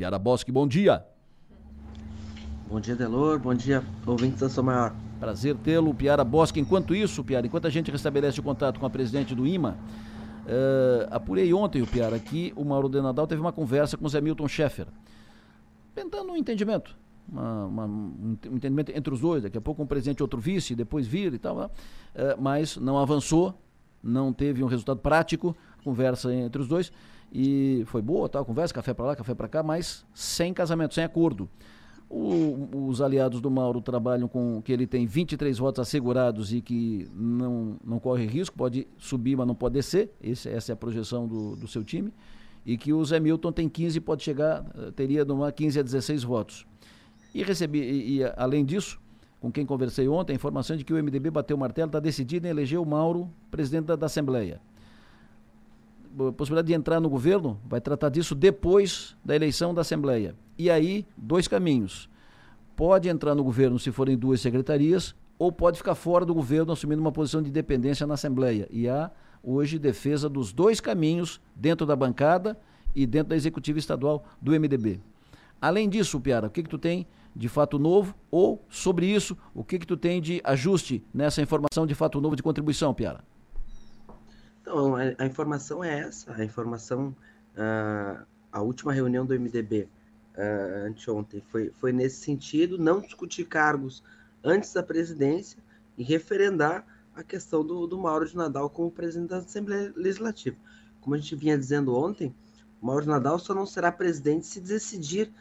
Piara 0.00 0.18
Bosque, 0.18 0.50
bom 0.50 0.66
dia. 0.66 1.04
Bom 2.66 2.80
dia, 2.80 2.96
Delor. 2.96 3.38
Bom 3.38 3.52
dia, 3.52 3.84
ouvintes 4.06 4.40
da 4.40 4.48
Sua 4.48 4.62
Maior. 4.62 4.94
Prazer 5.18 5.54
tê-lo, 5.56 5.92
Piara 5.92 6.24
Bosque. 6.24 6.58
Enquanto 6.58 6.94
isso, 6.94 7.22
Piara, 7.22 7.46
enquanto 7.46 7.66
a 7.66 7.70
gente 7.70 7.90
restabelece 7.90 8.40
o 8.40 8.42
contato 8.42 8.80
com 8.80 8.86
a 8.86 8.88
presidente 8.88 9.34
do 9.34 9.46
IMA, 9.46 9.76
uh, 10.46 11.06
apurei 11.10 11.52
ontem, 11.52 11.82
o 11.82 11.86
Piara, 11.86 12.16
aqui 12.16 12.50
o 12.56 12.64
Mauro 12.64 12.88
de 12.88 12.98
Nadal 13.02 13.26
teve 13.26 13.42
uma 13.42 13.52
conversa 13.52 13.98
com 13.98 14.06
o 14.06 14.08
Zé 14.08 14.22
Milton 14.22 14.48
Schaeffer, 14.48 14.86
tentando 15.94 16.32
um 16.32 16.36
entendimento. 16.38 16.96
Uma, 17.28 17.66
uma, 17.66 17.84
um 17.84 18.38
entendimento 18.52 18.90
entre 18.96 19.12
os 19.12 19.20
dois, 19.20 19.42
daqui 19.42 19.58
a 19.58 19.60
pouco 19.60 19.82
um 19.82 19.86
presidente 19.86 20.22
outro 20.22 20.40
vice, 20.40 20.74
depois 20.74 21.06
vir 21.06 21.34
e 21.34 21.38
tal, 21.38 21.58
uh, 21.58 21.70
mas 22.40 22.78
não 22.78 22.96
avançou, 22.96 23.54
não 24.02 24.32
teve 24.32 24.64
um 24.64 24.66
resultado 24.66 25.00
prático, 25.00 25.54
conversa 25.84 26.34
entre 26.34 26.62
os 26.62 26.68
dois, 26.68 26.90
e 27.32 27.84
foi 27.86 28.02
boa 28.02 28.28
tal, 28.28 28.44
conversa, 28.44 28.74
café 28.74 28.92
para 28.92 29.06
lá, 29.06 29.16
café 29.16 29.34
para 29.34 29.48
cá, 29.48 29.62
mas 29.62 30.04
sem 30.12 30.52
casamento, 30.52 30.94
sem 30.94 31.04
acordo. 31.04 31.48
O, 32.08 32.88
os 32.88 33.00
aliados 33.00 33.40
do 33.40 33.48
Mauro 33.48 33.80
trabalham 33.80 34.26
com 34.26 34.60
que 34.62 34.72
ele 34.72 34.84
tem 34.84 35.06
23 35.06 35.56
votos 35.58 35.80
assegurados 35.80 36.52
e 36.52 36.60
que 36.60 37.08
não, 37.14 37.76
não 37.84 38.00
corre 38.00 38.26
risco, 38.26 38.56
pode 38.56 38.88
subir, 38.98 39.36
mas 39.36 39.46
não 39.46 39.54
pode 39.54 39.74
descer. 39.74 40.10
Esse, 40.20 40.48
essa 40.48 40.72
é 40.72 40.74
a 40.74 40.76
projeção 40.76 41.28
do, 41.28 41.54
do 41.54 41.68
seu 41.68 41.84
time. 41.84 42.12
E 42.66 42.76
que 42.76 42.92
o 42.92 43.04
Zé 43.04 43.20
Milton 43.20 43.52
tem 43.52 43.68
15 43.68 44.00
pode 44.00 44.24
chegar, 44.24 44.66
eh, 44.76 44.90
teria 44.90 45.24
numa 45.24 45.52
15 45.52 45.78
a 45.78 45.82
16 45.82 46.24
votos. 46.24 46.66
E 47.32 47.44
recebi, 47.44 47.78
e, 47.78 48.18
e, 48.18 48.24
além 48.36 48.64
disso, 48.64 49.00
com 49.40 49.50
quem 49.52 49.64
conversei 49.64 50.08
ontem, 50.08 50.32
a 50.32 50.36
informação 50.36 50.76
de 50.76 50.84
que 50.84 50.92
o 50.92 50.96
MDB 50.96 51.30
bateu 51.30 51.56
o 51.56 51.60
martelo, 51.60 51.86
está 51.86 52.00
decidido 52.00 52.46
em 52.48 52.50
eleger 52.50 52.80
o 52.80 52.84
Mauro 52.84 53.30
presidente 53.52 53.86
da, 53.86 53.94
da 53.94 54.06
Assembleia 54.06 54.60
possibilidade 56.36 56.68
de 56.68 56.74
entrar 56.74 57.00
no 57.00 57.08
governo, 57.08 57.60
vai 57.64 57.80
tratar 57.80 58.08
disso 58.08 58.34
depois 58.34 59.16
da 59.24 59.34
eleição 59.34 59.72
da 59.72 59.82
Assembleia. 59.82 60.34
E 60.58 60.70
aí, 60.70 61.06
dois 61.16 61.48
caminhos. 61.48 62.08
Pode 62.76 63.08
entrar 63.08 63.34
no 63.34 63.44
governo 63.44 63.78
se 63.78 63.90
forem 63.90 64.16
duas 64.16 64.40
secretarias, 64.40 65.14
ou 65.38 65.50
pode 65.50 65.78
ficar 65.78 65.94
fora 65.94 66.26
do 66.26 66.34
governo 66.34 66.72
assumindo 66.72 67.00
uma 67.00 67.12
posição 67.12 67.42
de 67.42 67.48
independência 67.48 68.06
na 68.06 68.14
Assembleia. 68.14 68.68
E 68.70 68.88
há 68.88 69.10
hoje 69.42 69.78
defesa 69.78 70.28
dos 70.28 70.52
dois 70.52 70.80
caminhos 70.80 71.40
dentro 71.54 71.86
da 71.86 71.96
bancada 71.96 72.58
e 72.94 73.06
dentro 73.06 73.30
da 73.30 73.36
executiva 73.36 73.78
estadual 73.78 74.24
do 74.40 74.52
MDB. 74.52 75.00
Além 75.60 75.88
disso, 75.88 76.20
Piara, 76.20 76.48
o 76.48 76.50
que, 76.50 76.62
que 76.62 76.68
tu 76.68 76.78
tem 76.78 77.06
de 77.34 77.48
fato 77.48 77.78
novo? 77.78 78.14
Ou, 78.30 78.64
sobre 78.68 79.06
isso, 79.06 79.36
o 79.54 79.62
que, 79.62 79.78
que 79.78 79.86
tu 79.86 79.96
tem 79.96 80.20
de 80.20 80.40
ajuste 80.44 81.04
nessa 81.12 81.40
informação 81.40 81.86
de 81.86 81.94
fato 81.94 82.20
novo 82.20 82.36
de 82.36 82.42
contribuição, 82.42 82.92
Piara? 82.92 83.24
Então, 84.60 84.94
a, 84.96 85.26
informação 85.26 85.82
é 85.82 86.00
essa. 86.00 86.34
A 86.34 86.44
informação, 86.44 87.14
uh, 87.56 88.24
a 88.52 88.60
última 88.60 88.92
reunião 88.92 89.24
do 89.24 89.34
MDB 89.38 89.88
uh, 90.36 90.86
anteontem 90.86 91.42
foi, 91.48 91.70
foi 91.70 91.92
nesse 91.92 92.16
sentido, 92.16 92.78
não 92.78 93.00
discutir 93.00 93.44
cargos 93.44 94.02
antes 94.44 94.72
da 94.72 94.82
presidência 94.82 95.58
e 95.96 96.02
referendar 96.02 96.84
a 97.14 97.22
questão 97.22 97.64
do, 97.64 97.86
do 97.86 97.98
Mauro 97.98 98.26
de 98.26 98.36
Nadal 98.36 98.70
como 98.70 98.90
presidente 98.90 99.30
da 99.30 99.38
Assembleia 99.38 99.92
Legislativa. 99.96 100.56
Como 101.00 101.14
a 101.14 101.18
gente 101.18 101.34
vinha 101.34 101.58
dizendo 101.58 101.94
ontem, 101.94 102.34
o 102.80 102.86
Mauro 102.86 103.02
de 103.02 103.08
Nadal 103.08 103.38
só 103.38 103.54
não 103.54 103.66
será 103.66 103.90
presidente 103.90 104.46
se 104.46 104.60
decidir 104.60 105.32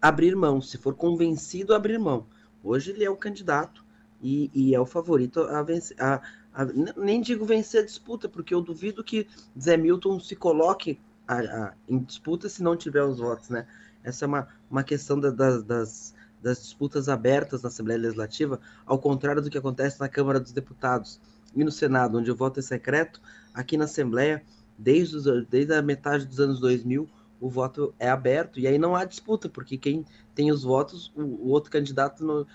abrir 0.00 0.34
mão, 0.34 0.60
se 0.60 0.78
for 0.78 0.94
convencido 0.94 1.72
a 1.72 1.76
abrir 1.76 1.98
mão. 1.98 2.26
Hoje 2.62 2.90
ele 2.90 3.04
é 3.04 3.10
o 3.10 3.16
candidato 3.16 3.84
e, 4.20 4.50
e 4.54 4.74
é 4.74 4.80
o 4.80 4.86
favorito 4.86 5.40
a, 5.40 5.62
vencer, 5.62 5.96
a, 6.00 6.20
a, 6.54 6.64
nem 6.96 7.20
digo 7.20 7.44
vencer 7.44 7.82
a 7.82 7.86
disputa, 7.86 8.28
porque 8.28 8.54
eu 8.54 8.60
duvido 8.60 9.02
que 9.02 9.26
Zé 9.58 9.76
Milton 9.76 10.20
se 10.20 10.36
coloque 10.36 10.98
a, 11.26 11.38
a, 11.38 11.74
em 11.88 11.98
disputa 11.98 12.48
se 12.48 12.62
não 12.62 12.76
tiver 12.76 13.02
os 13.02 13.18
votos, 13.18 13.48
né? 13.48 13.66
Essa 14.04 14.24
é 14.24 14.28
uma, 14.28 14.48
uma 14.70 14.82
questão 14.82 15.18
da, 15.18 15.30
da, 15.30 15.58
das, 15.58 16.14
das 16.42 16.62
disputas 16.62 17.08
abertas 17.08 17.62
na 17.62 17.68
Assembleia 17.68 18.00
Legislativa, 18.00 18.60
ao 18.84 18.98
contrário 18.98 19.40
do 19.40 19.48
que 19.48 19.58
acontece 19.58 20.00
na 20.00 20.08
Câmara 20.08 20.40
dos 20.40 20.52
Deputados 20.52 21.20
e 21.54 21.62
no 21.62 21.70
Senado, 21.70 22.18
onde 22.18 22.30
o 22.30 22.36
voto 22.36 22.60
é 22.60 22.62
secreto, 22.62 23.20
aqui 23.54 23.76
na 23.76 23.84
Assembleia, 23.84 24.42
desde, 24.76 25.16
os, 25.16 25.46
desde 25.46 25.72
a 25.74 25.82
metade 25.82 26.26
dos 26.26 26.40
anos 26.40 26.58
2000, 26.60 27.08
o 27.42 27.48
voto 27.48 27.92
é 27.98 28.08
aberto 28.08 28.60
e 28.60 28.68
aí 28.68 28.78
não 28.78 28.94
há 28.94 29.04
disputa, 29.04 29.48
porque 29.48 29.76
quem 29.76 30.06
tem 30.32 30.52
os 30.52 30.62
votos, 30.62 31.12
o, 31.16 31.22
o 31.22 31.48
outro 31.48 31.72
candidato 31.72 32.46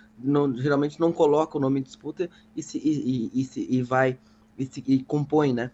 geralmente 0.56 0.98
não 0.98 1.12
coloca 1.12 1.58
o 1.58 1.60
nome 1.60 1.82
em 1.82 1.84
disputa 1.84 2.30
e, 2.56 2.64
se, 2.64 2.78
e, 2.78 3.30
e, 3.34 3.50
e, 3.54 3.78
e 3.78 3.84
vai 3.84 4.18
e, 4.58 4.66
se, 4.66 4.82
e 4.88 5.04
compõe, 5.04 5.54
né? 5.54 5.72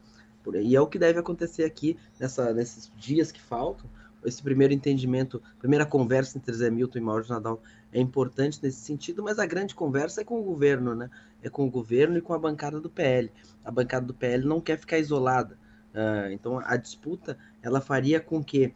E 0.63 0.75
é 0.75 0.81
o 0.81 0.87
que 0.87 0.97
deve 0.97 1.19
acontecer 1.19 1.63
aqui 1.63 1.95
nessa, 2.19 2.51
nesses 2.53 2.91
dias 2.97 3.31
que 3.31 3.39
faltam. 3.39 3.87
Esse 4.25 4.41
primeiro 4.41 4.73
entendimento, 4.73 5.41
primeira 5.59 5.85
conversa 5.85 6.37
entre 6.37 6.53
Zé 6.53 6.71
Milton 6.71 6.97
e 6.97 7.01
Mauro 7.01 7.25
Nadal 7.29 7.61
é 7.91 7.99
importante 8.01 8.59
nesse 8.63 8.79
sentido, 8.79 9.21
mas 9.21 9.37
a 9.37 9.45
grande 9.45 9.75
conversa 9.75 10.21
é 10.21 10.23
com 10.23 10.39
o 10.39 10.43
governo, 10.43 10.95
né? 10.95 11.09
É 11.43 11.49
com 11.49 11.67
o 11.67 11.69
governo 11.69 12.17
e 12.17 12.21
com 12.21 12.33
a 12.33 12.39
bancada 12.39 12.81
do 12.81 12.89
PL. 12.89 13.31
A 13.63 13.69
bancada 13.69 14.07
do 14.07 14.13
PL 14.13 14.43
não 14.43 14.59
quer 14.59 14.79
ficar 14.79 14.97
isolada. 14.97 15.55
Uh, 15.93 16.31
então 16.31 16.59
a 16.65 16.75
disputa 16.75 17.37
ela 17.61 17.79
faria 17.79 18.19
com 18.19 18.43
que 18.43 18.73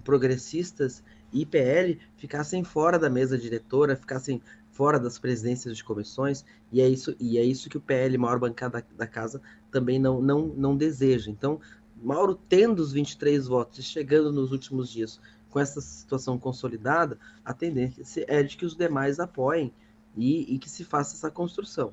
progressistas 0.00 1.02
e 1.32 1.44
PL 1.46 1.98
ficassem 2.16 2.64
fora 2.64 2.98
da 2.98 3.10
mesa 3.10 3.38
diretora, 3.38 3.96
ficassem 3.96 4.40
fora 4.70 4.98
das 4.98 5.18
presidências 5.18 5.76
de 5.76 5.84
comissões, 5.84 6.44
e 6.70 6.80
é 6.80 6.88
isso, 6.88 7.14
e 7.20 7.38
é 7.38 7.44
isso 7.44 7.68
que 7.68 7.76
o 7.76 7.80
PL, 7.80 8.16
maior 8.16 8.38
bancada 8.38 8.80
da, 8.80 9.04
da 9.04 9.06
casa, 9.06 9.40
também 9.70 9.98
não, 9.98 10.20
não, 10.20 10.46
não 10.48 10.76
deseja. 10.76 11.30
Então, 11.30 11.60
Mauro 12.02 12.34
tendo 12.48 12.80
os 12.80 12.92
23 12.92 13.46
votos 13.46 13.78
e 13.78 13.82
chegando 13.82 14.32
nos 14.32 14.50
últimos 14.50 14.90
dias 14.90 15.20
com 15.50 15.60
essa 15.60 15.80
situação 15.80 16.38
consolidada, 16.38 17.18
a 17.44 17.52
tendência 17.52 18.24
é 18.26 18.42
de 18.42 18.56
que 18.56 18.64
os 18.64 18.74
demais 18.74 19.20
apoiem 19.20 19.72
e, 20.16 20.54
e 20.54 20.58
que 20.58 20.68
se 20.68 20.84
faça 20.84 21.14
essa 21.14 21.30
construção. 21.30 21.92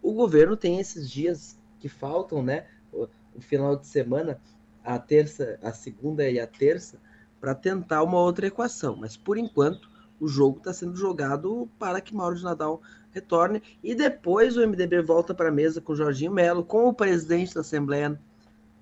O 0.00 0.12
governo 0.12 0.56
tem 0.56 0.78
esses 0.78 1.10
dias 1.10 1.58
que 1.80 1.88
faltam, 1.88 2.42
né? 2.42 2.66
O, 2.92 3.08
o 3.34 3.40
final 3.40 3.76
de 3.76 3.86
semana, 3.86 4.40
a 4.84 4.98
terça, 4.98 5.58
a 5.62 5.72
segunda 5.72 6.28
e 6.30 6.38
a 6.38 6.46
terça, 6.46 6.98
para 7.42 7.56
tentar 7.56 8.04
uma 8.04 8.18
outra 8.18 8.46
equação. 8.46 8.94
Mas 8.94 9.16
por 9.16 9.36
enquanto, 9.36 9.90
o 10.20 10.28
jogo 10.28 10.58
está 10.58 10.72
sendo 10.72 10.94
jogado 10.94 11.68
para 11.76 12.00
que 12.00 12.14
Mauro 12.14 12.36
de 12.36 12.44
Nadal 12.44 12.80
retorne 13.10 13.60
e 13.82 13.96
depois 13.96 14.56
o 14.56 14.60
MDB 14.60 15.02
volta 15.02 15.34
para 15.34 15.48
a 15.48 15.52
mesa 15.52 15.80
com 15.80 15.92
Jorginho 15.92 16.30
Melo, 16.30 16.64
com 16.64 16.86
o 16.86 16.94
presidente 16.94 17.52
da 17.52 17.62
Assembleia 17.62 18.16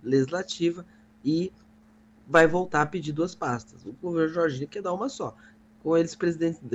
Legislativa 0.03 0.85
e 1.25 1.51
vai 2.29 2.47
voltar 2.47 2.83
a 2.83 2.87
pedir 2.87 3.13
duas 3.13 3.35
pastas. 3.35 3.87
O 3.87 3.93
governo 3.95 4.35
Jorginho 4.35 4.69
quer 4.69 4.83
dar 4.83 4.93
uma 4.93 5.09
só. 5.09 5.35
Com 5.83 5.97
eles, 5.97 6.15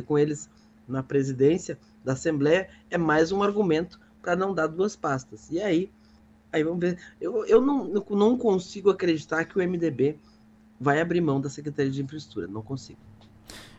com 0.07 0.17
eles 0.17 0.49
na 0.87 1.03
presidência 1.03 1.77
da 2.03 2.13
Assembleia, 2.13 2.67
é 2.89 2.97
mais 2.97 3.31
um 3.31 3.43
argumento 3.43 3.99
para 4.23 4.35
não 4.35 4.55
dar 4.55 4.65
duas 4.65 4.95
pastas. 4.95 5.51
E 5.51 5.61
aí, 5.61 5.91
aí 6.51 6.63
vamos 6.63 6.79
ver. 6.79 6.97
Eu, 7.21 7.45
eu 7.45 7.61
não, 7.61 7.85
não 8.09 8.35
consigo 8.39 8.89
acreditar 8.89 9.45
que 9.45 9.59
o 9.59 9.61
MDB 9.61 10.17
vai 10.79 11.01
abrir 11.01 11.21
mão 11.21 11.39
da 11.39 11.49
Secretaria 11.49 11.91
de 11.91 12.01
Infraestrutura. 12.01 12.47
Não 12.47 12.61
consigo. 12.61 12.99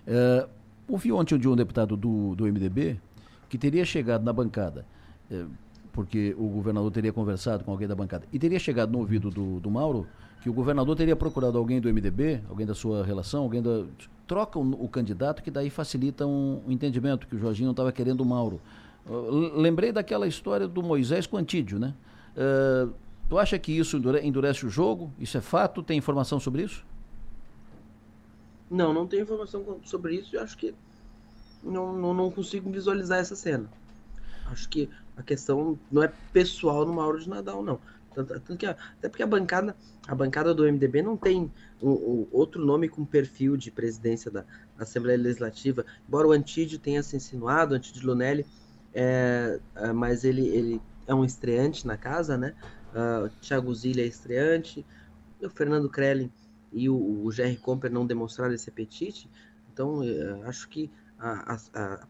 É, 0.07 0.47
ouvi 0.89 1.12
ontem 1.12 1.39
de 1.39 1.49
um 1.49 1.57
deputado 1.57 1.97
do, 1.97 2.34
do 2.34 2.45
MDB 2.45 3.01
que 3.49 3.59
teria 3.59 3.84
chegado 3.84 4.25
na 4.25 4.33
bancada, 4.33 4.87
é, 5.31 5.45
porque 5.93 6.34
o 6.39 6.49
governador 6.49 6.91
teria 6.91 7.12
conversado 7.12 7.65
com 7.65 7.71
alguém 7.71 7.89
da 7.89 7.95
bancada, 7.95 8.27
e 8.33 8.39
teria 8.39 8.59
chegado 8.59 8.93
no 8.93 8.99
ouvido 8.99 9.31
do, 9.31 9.61
do 9.61 9.71
Mauro 9.71 10.07
que 10.43 10.51
o 10.51 10.53
governador 10.53 10.95
teria 10.95 11.17
procurado 11.17 11.59
alguém 11.59 11.81
do 11.81 11.93
MDB, 11.93 12.41
alguém 12.49 12.67
da 12.67 12.75
sua 12.75 13.05
relação, 13.05 13.43
alguém 13.43 13.61
da. 13.61 13.84
Troca 14.27 14.59
o, 14.59 14.84
o 14.84 14.89
candidato, 14.89 15.43
que 15.43 15.51
daí 15.51 15.71
facilita 15.71 16.27
um, 16.27 16.61
um, 16.67 16.73
entendimento, 16.73 17.27
que 17.27 17.37
o 17.37 17.39
Jorginho 17.39 17.67
não 17.67 17.73
estava 17.73 17.93
querendo 17.93 18.21
o 18.21 18.25
Mauro. 18.25 18.61
Lembrei 19.57 19.93
daquela 19.93 20.27
história 20.27 20.67
do 20.67 20.83
Moisés 20.83 21.27
com 21.27 21.37
Antídio, 21.37 21.78
né? 21.78 21.95
Uh, 22.37 22.93
Tu 23.28 23.38
acha 23.38 23.59
que 23.59 23.72
isso 23.72 24.00
endurece 24.22 24.64
o 24.64 24.70
jogo? 24.70 25.12
Isso 25.19 25.37
é 25.37 25.41
fato? 25.41 25.82
Tem 25.82 25.98
informação 25.98 26.38
sobre 26.38 26.62
isso? 26.62 26.84
Não, 28.70 28.92
não 28.92 29.06
tenho 29.06 29.22
informação 29.22 29.81
sobre 29.84 30.14
isso. 30.16 30.36
Eu 30.36 30.42
acho 30.42 30.56
que 30.56 30.74
não, 31.62 31.92
não, 31.92 32.15
não, 32.15 32.30
consigo 32.30 32.71
visualizar 32.71 33.18
essa 33.18 33.34
cena. 33.34 33.68
Acho 34.47 34.68
que 34.68 34.89
a 35.16 35.22
questão 35.22 35.78
não 35.91 36.03
é 36.03 36.12
pessoal 36.33 36.86
no 36.86 36.92
Mauro 36.92 37.18
de 37.18 37.28
Nadal, 37.28 37.62
não. 37.62 37.80
Tanto, 38.15 38.33
tanto 38.41 38.56
que 38.56 38.65
até 38.65 39.09
porque 39.09 39.22
a 39.22 39.27
bancada, 39.27 39.77
a 40.06 40.15
bancada 40.15 40.54
do 40.54 40.62
MDB 40.62 41.03
não 41.03 41.16
tem 41.16 41.51
um, 41.83 41.91
um, 41.91 42.28
outro 42.33 42.65
nome 42.65 42.89
com 42.89 43.04
perfil 43.04 43.56
de 43.56 43.71
presidência 43.71 44.30
da, 44.30 44.41
da, 44.77 44.84
Assembleia 44.84 45.18
Legislativa. 45.18 45.84
Embora 46.09 46.28
o 46.28 46.33
Antídio 46.33 46.78
tenha 46.78 47.03
se 47.03 47.16
insinuado, 47.16 47.74
o 47.74 47.77
Antídio 47.77 48.06
Lunelli, 48.06 48.47
é, 48.95 49.60
é, 49.74 49.92
mas 49.92 50.24
ele, 50.24 50.47
ele 50.47 50.80
é 51.06 51.15
um 51.15 51.24
estreante 51.24 51.86
na 51.86 51.97
casa, 51.97 52.39
né? 52.39 52.54
Uh, 52.97 53.28
Thiago 53.43 53.75
Zilha 53.75 54.03
é 54.03 54.07
estreante, 54.07 54.84
o 55.43 55.51
Fernando 55.51 55.91
Krellin 55.91 56.33
e 56.72 56.89
o, 56.89 56.97
o 56.97 57.28
GR 57.28 57.60
Comper 57.60 57.93
não 57.93 58.07
demonstraram 58.07 58.54
esse 58.54 58.71
apetite. 58.71 59.28
Então, 59.71 59.98
uh, 59.98 60.48
acho 60.48 60.66
que 60.69 60.91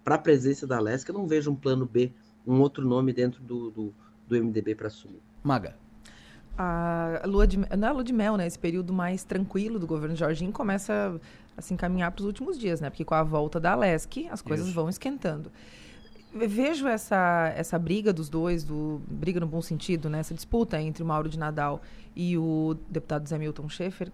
para 0.04 0.14
a 0.14 0.18
presença 0.18 0.66
da 0.66 0.80
Lesca, 0.80 1.10
eu 1.10 1.18
não 1.18 1.26
vejo 1.26 1.50
um 1.50 1.54
plano 1.54 1.86
B, 1.86 2.12
um 2.46 2.60
outro 2.60 2.86
nome 2.86 3.12
dentro 3.12 3.42
do, 3.42 3.70
do, 3.70 3.94
do 4.26 4.44
MDB 4.44 4.74
para 4.74 4.88
assumir. 4.88 5.22
Maga. 5.42 5.76
A 6.58 7.22
lua 7.26 7.46
de, 7.46 7.58
não 7.58 7.88
é 7.88 7.90
a 7.90 7.92
lua 7.92 8.04
de 8.04 8.12
mel, 8.12 8.36
né? 8.36 8.46
Esse 8.46 8.58
período 8.58 8.92
mais 8.92 9.24
tranquilo 9.24 9.78
do 9.78 9.86
governo 9.86 10.16
Jorginho 10.16 10.52
começa 10.52 11.20
assim 11.56 11.76
caminhar 11.76 12.10
para 12.10 12.20
os 12.20 12.26
últimos 12.26 12.58
dias, 12.58 12.80
né? 12.80 12.88
Porque 12.88 13.04
com 13.04 13.14
a 13.14 13.22
volta 13.22 13.60
da 13.60 13.72
Alesc, 13.72 14.26
as 14.30 14.40
coisas 14.40 14.66
Isso. 14.66 14.74
vão 14.74 14.88
esquentando. 14.88 15.52
Vejo 16.48 16.86
essa, 16.86 17.52
essa 17.56 17.78
briga 17.78 18.12
dos 18.12 18.28
dois, 18.28 18.64
do, 18.64 19.00
briga 19.08 19.40
no 19.40 19.46
bom 19.46 19.62
sentido, 19.62 20.10
né? 20.10 20.20
Essa 20.20 20.34
disputa 20.34 20.80
entre 20.80 21.02
o 21.02 21.06
Mauro 21.06 21.28
de 21.28 21.38
Nadal 21.38 21.80
e 22.14 22.36
o 22.36 22.76
deputado 22.88 23.28
Zé 23.28 23.38
Milton 23.38 23.68
Schaefer, 23.68 24.10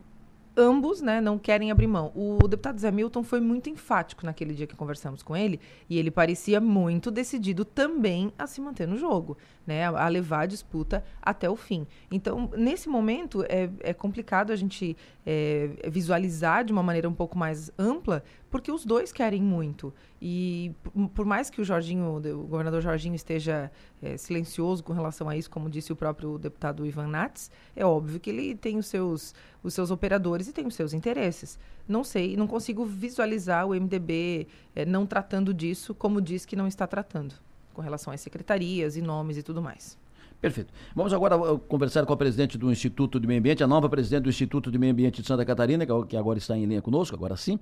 ambos 0.57 1.01
né, 1.01 1.21
não 1.21 1.39
querem 1.39 1.71
abrir 1.71 1.87
mão. 1.87 2.13
O 2.15 2.47
deputado 2.47 2.79
Zé 2.79 2.91
Milton 2.91 3.23
foi 3.23 3.41
muito 3.41 3.71
enfático 3.71 4.25
naquele 4.25 4.55
dia 4.55 4.67
que 4.67 4.77
conversamos 4.77 5.23
com 5.23 5.37
ele 5.37 5.61
e 5.89 5.99
ele 5.99 6.11
parecia 6.11 6.61
muito 6.61 7.11
decidido 7.11 7.65
também 7.65 8.33
a 8.39 8.47
se 8.47 8.61
manter 8.61 8.87
no 8.87 8.97
jogo, 8.97 9.37
né, 9.67 9.87
a, 9.87 10.09
levar 10.09 10.41
a 10.41 10.47
disputa 10.47 11.05
até 11.21 11.49
o 11.49 11.57
fim. 11.57 11.87
Então, 12.11 12.51
nesse 12.57 12.89
momento, 12.89 13.45
é, 13.49 13.71
é 13.81 13.95
complicado 13.95 14.51
a 14.53 14.57
gente 14.57 14.97
é, 15.25 15.71
visualizar 15.89 16.65
de 16.65 16.73
uma 16.73 16.83
maneira 16.83 17.09
um 17.09 17.15
pouco 17.15 17.39
mais 17.39 17.71
ampla, 17.79 18.23
porque 18.53 18.71
os 18.71 18.85
dois 18.85 19.11
querem 19.11 19.43
muito. 19.43 19.95
E 20.21 20.73
por 21.15 21.25
mais 21.25 21.49
que 21.49 21.59
o 21.59 21.65
Jorginho, 21.65 22.19
o 22.19 22.47
governador 22.47 22.83
Jorginho 22.83 23.15
esteja 23.15 23.73
é, 24.03 24.19
silencioso 24.19 24.85
com 24.85 24.93
relação 24.93 25.27
a 25.27 25.35
isso, 25.35 25.51
como 25.51 25.71
disse 25.71 25.91
o 25.91 25.97
próprio 25.97 26.37
deputado 26.37 26.85
Ivan 26.85 27.09
Nats, 27.09 27.51
é 27.75 27.85
óbvio 27.85 28.21
que 28.21 28.29
ele 28.29 28.55
tem 28.55 28.77
os 28.77 28.87
seus, 28.87 29.35
os 29.63 29.73
seus 29.73 29.91
operadores 29.91 30.49
e 30.49 30.53
tem 30.53 30.67
os 30.67 30.75
seus 30.75 30.93
interesses. 30.93 31.59
Não 31.89 32.05
sei, 32.05 32.37
não 32.37 32.47
consigo 32.47 32.85
visualizar 32.85 33.67
o 33.67 33.71
MDB 33.71 34.47
é, 34.77 34.85
não 34.85 35.07
tratando 35.07 35.55
disso 35.55 35.95
como 35.95 36.21
diz 36.21 36.45
que 36.45 36.55
não 36.55 36.67
está 36.67 36.87
tratando, 36.87 37.35
com 37.73 37.81
relação 37.81 38.13
às 38.13 38.21
secretarias 38.21 38.99
e 38.99 39.01
nomes 39.01 39.39
e 39.39 39.43
tudo 39.43 39.63
mais. 39.63 39.97
Perfeito. 40.43 40.75
Vamos 40.93 41.15
agora 41.15 41.37
uh, 41.37 41.57
conversar 41.57 42.05
com 42.05 42.13
a 42.13 42.17
presidente 42.17 42.59
do 42.59 42.73
Instituto 42.73 43.21
de 43.21 43.29
Meio 43.29 43.39
Ambiente, 43.39 43.63
a 43.63 43.67
nova 43.67 43.89
presidente 43.89 44.25
do 44.25 44.29
Instituto 44.29 44.73
de 44.73 44.77
Meio 44.77 44.93
Ambiente 44.93 45.23
de 45.23 45.29
Santa 45.29 45.45
Catarina, 45.45 45.87
que 45.87 46.17
agora 46.17 46.37
está 46.37 46.59
em 46.59 46.67
linha 46.67 46.83
conosco, 46.83 47.15
agora 47.15 47.37
sim. 47.37 47.61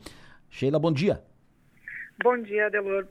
Sheila, 0.50 0.78
bom 0.78 0.92
dia. 0.92 1.20
Bom 2.22 2.36
dia, 2.42 2.66
Adelor. 2.66 3.06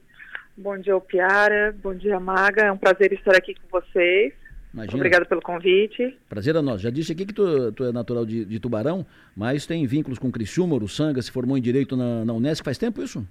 Bom 0.55 0.77
dia, 0.77 0.99
Piara. 0.99 1.75
Bom 1.81 1.95
dia, 1.95 2.19
Maga. 2.19 2.63
É 2.63 2.71
um 2.71 2.77
prazer 2.77 3.13
estar 3.13 3.35
aqui 3.35 3.55
com 3.55 3.79
vocês. 3.79 4.33
Imagina. 4.73 4.97
Obrigado 4.97 5.25
pelo 5.25 5.41
convite. 5.41 6.15
Prazer 6.27 6.55
é 6.55 6.61
nosso. 6.61 6.83
Já 6.83 6.89
disse 6.89 7.13
aqui 7.13 7.25
que 7.25 7.33
tu, 7.33 7.71
tu 7.71 7.85
é 7.85 7.91
natural 7.91 8.25
de, 8.25 8.45
de, 8.45 8.59
Tubarão, 8.59 9.05
mas 9.35 9.65
tem 9.65 9.87
vínculos 9.87 10.19
com 10.19 10.31
Criciúma, 10.31 10.75
Uruçanga, 10.75 11.21
se 11.21 11.31
formou 11.31 11.57
em 11.57 11.61
Direito 11.61 11.97
na, 11.97 12.23
na 12.23 12.33
Unesco. 12.33 12.65
Faz 12.65 12.77
tempo 12.77 13.01
isso? 13.01 13.25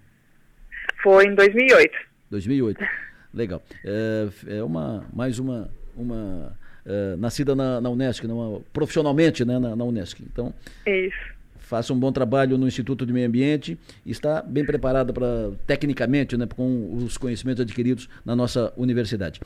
Foi 1.02 1.26
em 1.26 1.34
2008. 1.34 1.96
2008. 2.30 2.84
Legal. 3.32 3.62
É, 3.84 4.28
é 4.58 4.62
uma, 4.64 5.06
mais 5.12 5.38
uma, 5.38 5.70
uma 5.94 6.58
é, 6.84 7.14
nascida 7.16 7.54
na, 7.54 7.80
na 7.80 7.90
Unesco, 7.90 8.26
profissionalmente 8.72 9.44
né, 9.44 9.60
na, 9.60 9.76
na 9.76 9.84
Unesco. 9.84 10.22
Então, 10.26 10.52
isso 10.86 11.37
faça 11.68 11.92
um 11.92 11.98
bom 11.98 12.10
trabalho 12.10 12.56
no 12.56 12.66
Instituto 12.66 13.04
de 13.04 13.12
Meio 13.12 13.28
Ambiente 13.28 13.78
e 14.04 14.10
está 14.10 14.40
bem 14.40 14.64
preparada 14.64 15.12
para 15.12 15.50
tecnicamente, 15.66 16.34
né, 16.34 16.46
com 16.46 16.94
os 16.94 17.18
conhecimentos 17.18 17.60
adquiridos 17.60 18.08
na 18.24 18.34
nossa 18.34 18.72
universidade. 18.74 19.38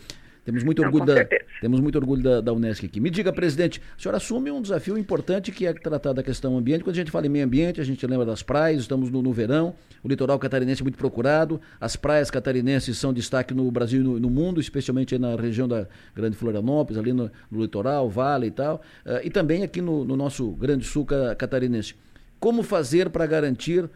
Temos 0.45 0.65
muito 0.65 0.83
orgulho, 0.83 1.05
Não, 1.05 1.15
da, 1.15 1.27
temos 1.61 1.81
muito 1.81 1.97
orgulho 1.97 2.23
da, 2.23 2.41
da 2.41 2.53
Unesco 2.53 2.87
aqui. 2.87 3.01
Me 3.01 3.11
diga, 3.11 3.33
presidente, 3.33 3.81
o 3.97 4.03
senhor 4.03 4.15
assume 4.15 4.51
um 4.51 4.61
desafio 4.61 4.99
importante 4.99 5.53
que 5.53 5.67
é 5.67 5.73
tratar 5.73 6.13
da 6.13 6.23
questão 6.23 6.57
ambiente. 6.57 6.83
Quando 6.83 6.95
a 6.95 6.99
gente 6.99 7.11
fala 7.13 7.27
em 7.27 7.29
meio 7.29 7.45
ambiente, 7.45 7.81
a 7.81 7.85
gente 7.85 8.05
lembra 8.07 8.27
das 8.27 8.43
praias, 8.43 8.83
estamos 8.83 9.11
no, 9.11 9.23
no 9.23 9.33
verão, 9.33 9.75
o 10.03 10.09
litoral 10.09 10.39
catarinense 10.39 10.83
é 10.83 10.85
muito 10.85 10.99
procurado, 10.99 11.61
as 11.81 11.95
praias 11.95 12.29
catarinenses 12.29 12.99
são 12.99 13.13
destaque 13.13 13.55
no 13.55 13.71
Brasil 13.71 14.01
e 14.01 14.05
no, 14.05 14.19
no 14.19 14.31
mundo, 14.31 14.61
especialmente 14.61 15.17
na 15.17 15.37
região 15.37 15.69
da 15.69 15.87
Grande 16.15 16.37
Florianópolis, 16.37 16.99
ali 16.99 17.13
no, 17.13 17.31
no 17.51 17.63
litoral, 17.63 18.09
vale 18.09 18.49
e 18.49 18.51
tal, 18.51 18.83
uh, 19.07 19.21
e 19.23 19.31
também 19.31 19.63
aqui 19.63 19.81
no, 19.81 20.05
no 20.05 20.17
nosso 20.17 20.51
Grande 20.53 20.85
Sul 20.85 21.07
catarinense. 21.37 21.95
Como 22.43 22.65
fazer 22.65 23.09
para 23.09 23.25
garantir 23.25 23.89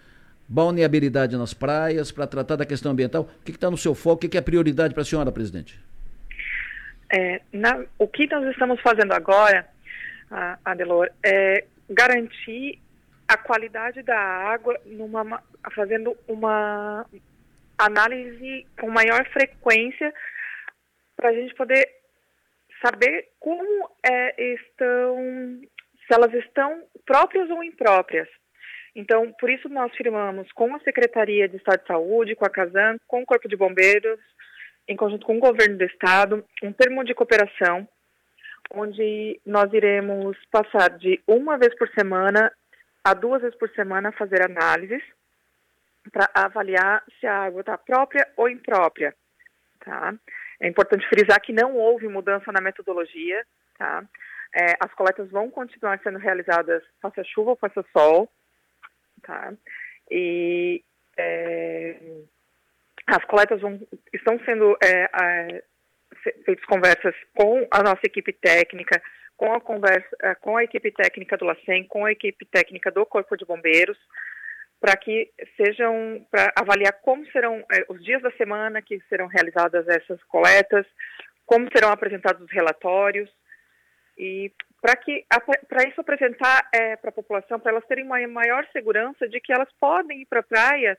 balneabilidade 0.48 1.36
nas 1.36 1.52
praias, 1.52 2.12
para 2.12 2.28
tratar 2.28 2.54
da 2.54 2.64
questão 2.64 2.92
ambiental? 2.92 3.22
O 3.40 3.44
que 3.44 3.50
está 3.50 3.68
no 3.68 3.76
seu 3.76 3.92
foco? 3.92 4.14
O 4.14 4.18
que, 4.18 4.28
que 4.28 4.38
é 4.38 4.40
prioridade 4.40 4.94
para 4.94 5.02
a 5.02 5.04
senhora, 5.04 5.32
presidente? 5.32 5.80
É, 7.12 7.40
na, 7.52 7.84
o 7.98 8.06
que 8.06 8.28
nós 8.30 8.48
estamos 8.52 8.80
fazendo 8.82 9.12
agora, 9.12 9.66
Adelor, 10.64 11.10
é 11.24 11.64
garantir 11.90 12.78
a 13.26 13.36
qualidade 13.36 14.00
da 14.04 14.16
água 14.16 14.78
numa, 14.86 15.42
fazendo 15.74 16.16
uma 16.28 17.04
análise 17.76 18.64
com 18.80 18.88
maior 18.88 19.28
frequência 19.30 20.14
para 21.16 21.30
a 21.30 21.32
gente 21.32 21.52
poder 21.56 21.84
saber 22.80 23.28
como 23.40 23.90
é, 24.04 24.54
estão 24.54 25.66
se 26.06 26.14
elas 26.14 26.32
estão 26.34 26.82
próprias 27.04 27.50
ou 27.50 27.62
impróprias. 27.62 28.28
Então, 28.94 29.32
por 29.38 29.50
isso 29.50 29.68
nós 29.68 29.94
firmamos 29.94 30.50
com 30.52 30.74
a 30.74 30.80
Secretaria 30.80 31.48
de 31.48 31.56
Estado 31.56 31.80
de 31.82 31.86
Saúde, 31.86 32.34
com 32.34 32.46
a 32.46 32.50
Casan, 32.50 32.96
com 33.06 33.22
o 33.22 33.26
Corpo 33.26 33.48
de 33.48 33.56
Bombeiros, 33.56 34.18
em 34.88 34.96
conjunto 34.96 35.26
com 35.26 35.36
o 35.36 35.40
Governo 35.40 35.76
do 35.76 35.84
Estado, 35.84 36.44
um 36.62 36.72
termo 36.72 37.04
de 37.04 37.14
cooperação, 37.14 37.86
onde 38.70 39.40
nós 39.44 39.72
iremos 39.72 40.36
passar 40.50 40.90
de 40.90 41.20
uma 41.26 41.58
vez 41.58 41.76
por 41.76 41.88
semana 41.90 42.50
a 43.04 43.14
duas 43.14 43.42
vezes 43.42 43.56
por 43.56 43.68
semana 43.70 44.10
fazer 44.12 44.42
análises 44.42 45.02
para 46.10 46.28
avaliar 46.34 47.04
se 47.20 47.26
a 47.26 47.44
água 47.44 47.60
está 47.60 47.76
própria 47.76 48.26
ou 48.36 48.48
imprópria. 48.48 49.14
Tá? 49.80 50.14
É 50.60 50.68
importante 50.68 51.08
frisar 51.08 51.40
que 51.40 51.52
não 51.52 51.76
houve 51.76 52.08
mudança 52.08 52.50
na 52.50 52.60
metodologia, 52.60 53.44
tá? 53.78 54.04
É, 54.56 54.74
as 54.80 54.90
coletas 54.94 55.30
vão 55.30 55.50
continuar 55.50 56.00
sendo 56.02 56.18
realizadas 56.18 56.82
faça 57.02 57.22
chuva 57.24 57.50
ou 57.50 57.56
faça 57.56 57.84
sol, 57.92 58.26
tá? 59.22 59.52
E 60.10 60.82
é, 61.18 62.00
as 63.06 63.22
coletas 63.26 63.60
vão, 63.60 63.78
estão 64.14 64.40
sendo 64.46 64.74
é, 64.82 65.62
feitas 66.46 66.64
conversas 66.64 67.14
com 67.34 67.68
a 67.70 67.82
nossa 67.82 68.00
equipe 68.04 68.32
técnica, 68.32 69.02
com 69.36 69.52
a 69.52 69.60
conversa, 69.60 70.08
é, 70.22 70.34
com 70.36 70.56
a 70.56 70.64
equipe 70.64 70.90
técnica 70.90 71.36
do 71.36 71.44
LACEN, 71.44 71.84
com 71.84 72.06
a 72.06 72.12
equipe 72.12 72.46
técnica 72.46 72.90
do 72.90 73.04
Corpo 73.04 73.36
de 73.36 73.44
Bombeiros, 73.44 73.98
para 74.80 74.96
que 74.96 75.30
sejam, 75.58 76.26
para 76.30 76.50
avaliar 76.56 76.94
como 77.02 77.26
serão 77.30 77.62
é, 77.70 77.84
os 77.90 78.02
dias 78.02 78.22
da 78.22 78.30
semana 78.32 78.80
que 78.80 79.00
serão 79.10 79.26
realizadas 79.26 79.86
essas 79.86 80.22
coletas, 80.24 80.86
como 81.44 81.68
serão 81.74 81.90
apresentados 81.90 82.42
os 82.42 82.50
relatórios, 82.50 83.30
e 84.16 84.52
para 84.80 84.96
que 84.96 85.24
para 85.68 85.88
isso 85.88 86.00
apresentar 86.00 86.68
é, 86.72 86.96
para 86.96 87.10
a 87.10 87.12
população, 87.12 87.58
para 87.58 87.72
elas 87.72 87.86
terem 87.86 88.04
uma 88.04 88.26
maior 88.28 88.66
segurança 88.72 89.28
de 89.28 89.40
que 89.40 89.52
elas 89.52 89.68
podem 89.80 90.22
ir 90.22 90.26
para 90.26 90.40
a 90.40 90.44
praia 90.44 90.98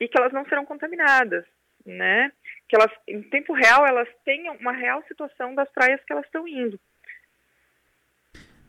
e 0.00 0.08
que 0.08 0.18
elas 0.18 0.32
não 0.32 0.44
serão 0.46 0.64
contaminadas, 0.64 1.44
né? 1.84 2.32
Que 2.68 2.76
elas, 2.76 2.90
em 3.06 3.22
tempo 3.22 3.52
real, 3.52 3.86
elas 3.86 4.08
tenham 4.24 4.54
uma 4.56 4.72
real 4.72 5.02
situação 5.08 5.54
das 5.54 5.70
praias 5.70 6.00
que 6.04 6.12
elas 6.12 6.24
estão 6.24 6.46
indo. 6.46 6.78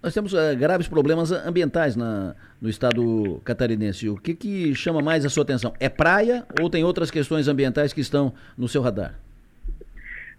Nós 0.01 0.13
temos 0.13 0.33
uh, 0.33 0.55
graves 0.57 0.87
problemas 0.87 1.31
ambientais 1.31 1.95
na, 1.95 2.33
no 2.61 2.69
estado 2.69 3.41
catarinense. 3.43 4.07
O 4.09 4.15
que, 4.15 4.33
que 4.33 4.73
chama 4.73 5.01
mais 5.01 5.25
a 5.25 5.29
sua 5.29 5.43
atenção? 5.43 5.73
É 5.79 5.89
praia 5.89 6.45
ou 6.61 6.69
tem 6.69 6.85
outras 6.85 7.11
questões 7.11 7.49
ambientais 7.49 7.91
que 7.91 7.99
estão 7.99 8.33
no 8.57 8.67
seu 8.67 8.81
radar? 8.81 9.19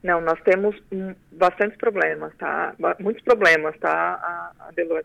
Não, 0.03 0.21
nós 0.21 0.41
temos 0.43 0.75
bastantes 1.33 1.77
problemas, 1.77 2.35
tá? 2.37 2.75
Muitos 2.99 3.23
problemas, 3.23 3.77
tá, 3.79 4.53
Adelor? 4.61 5.05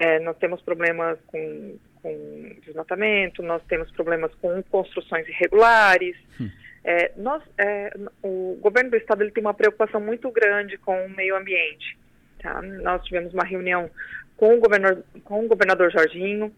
É, 0.00 0.18
nós 0.20 0.36
temos 0.38 0.62
problemas 0.62 1.18
com, 1.26 1.78
com 2.02 2.56
desmatamento, 2.64 3.42
nós 3.42 3.62
temos 3.68 3.90
problemas 3.92 4.32
com 4.40 4.62
construções 4.64 5.28
irregulares. 5.28 6.16
Hum. 6.40 6.48
É, 6.84 7.12
nós, 7.16 7.42
é, 7.58 7.92
o 8.22 8.58
governo 8.60 8.90
do 8.90 8.96
estado 8.96 9.22
ele 9.22 9.30
tem 9.30 9.42
uma 9.42 9.54
preocupação 9.54 10.00
muito 10.00 10.30
grande 10.30 10.78
com 10.78 11.06
o 11.06 11.10
meio 11.10 11.36
ambiente. 11.36 11.96
Tá? 12.40 12.60
Nós 12.60 13.04
tivemos 13.04 13.32
uma 13.32 13.44
reunião 13.44 13.88
com 14.36 14.56
o 14.56 14.60
governador, 14.60 15.04
com 15.24 15.44
o 15.44 15.48
governador 15.48 15.92
Jorginho. 15.92 16.52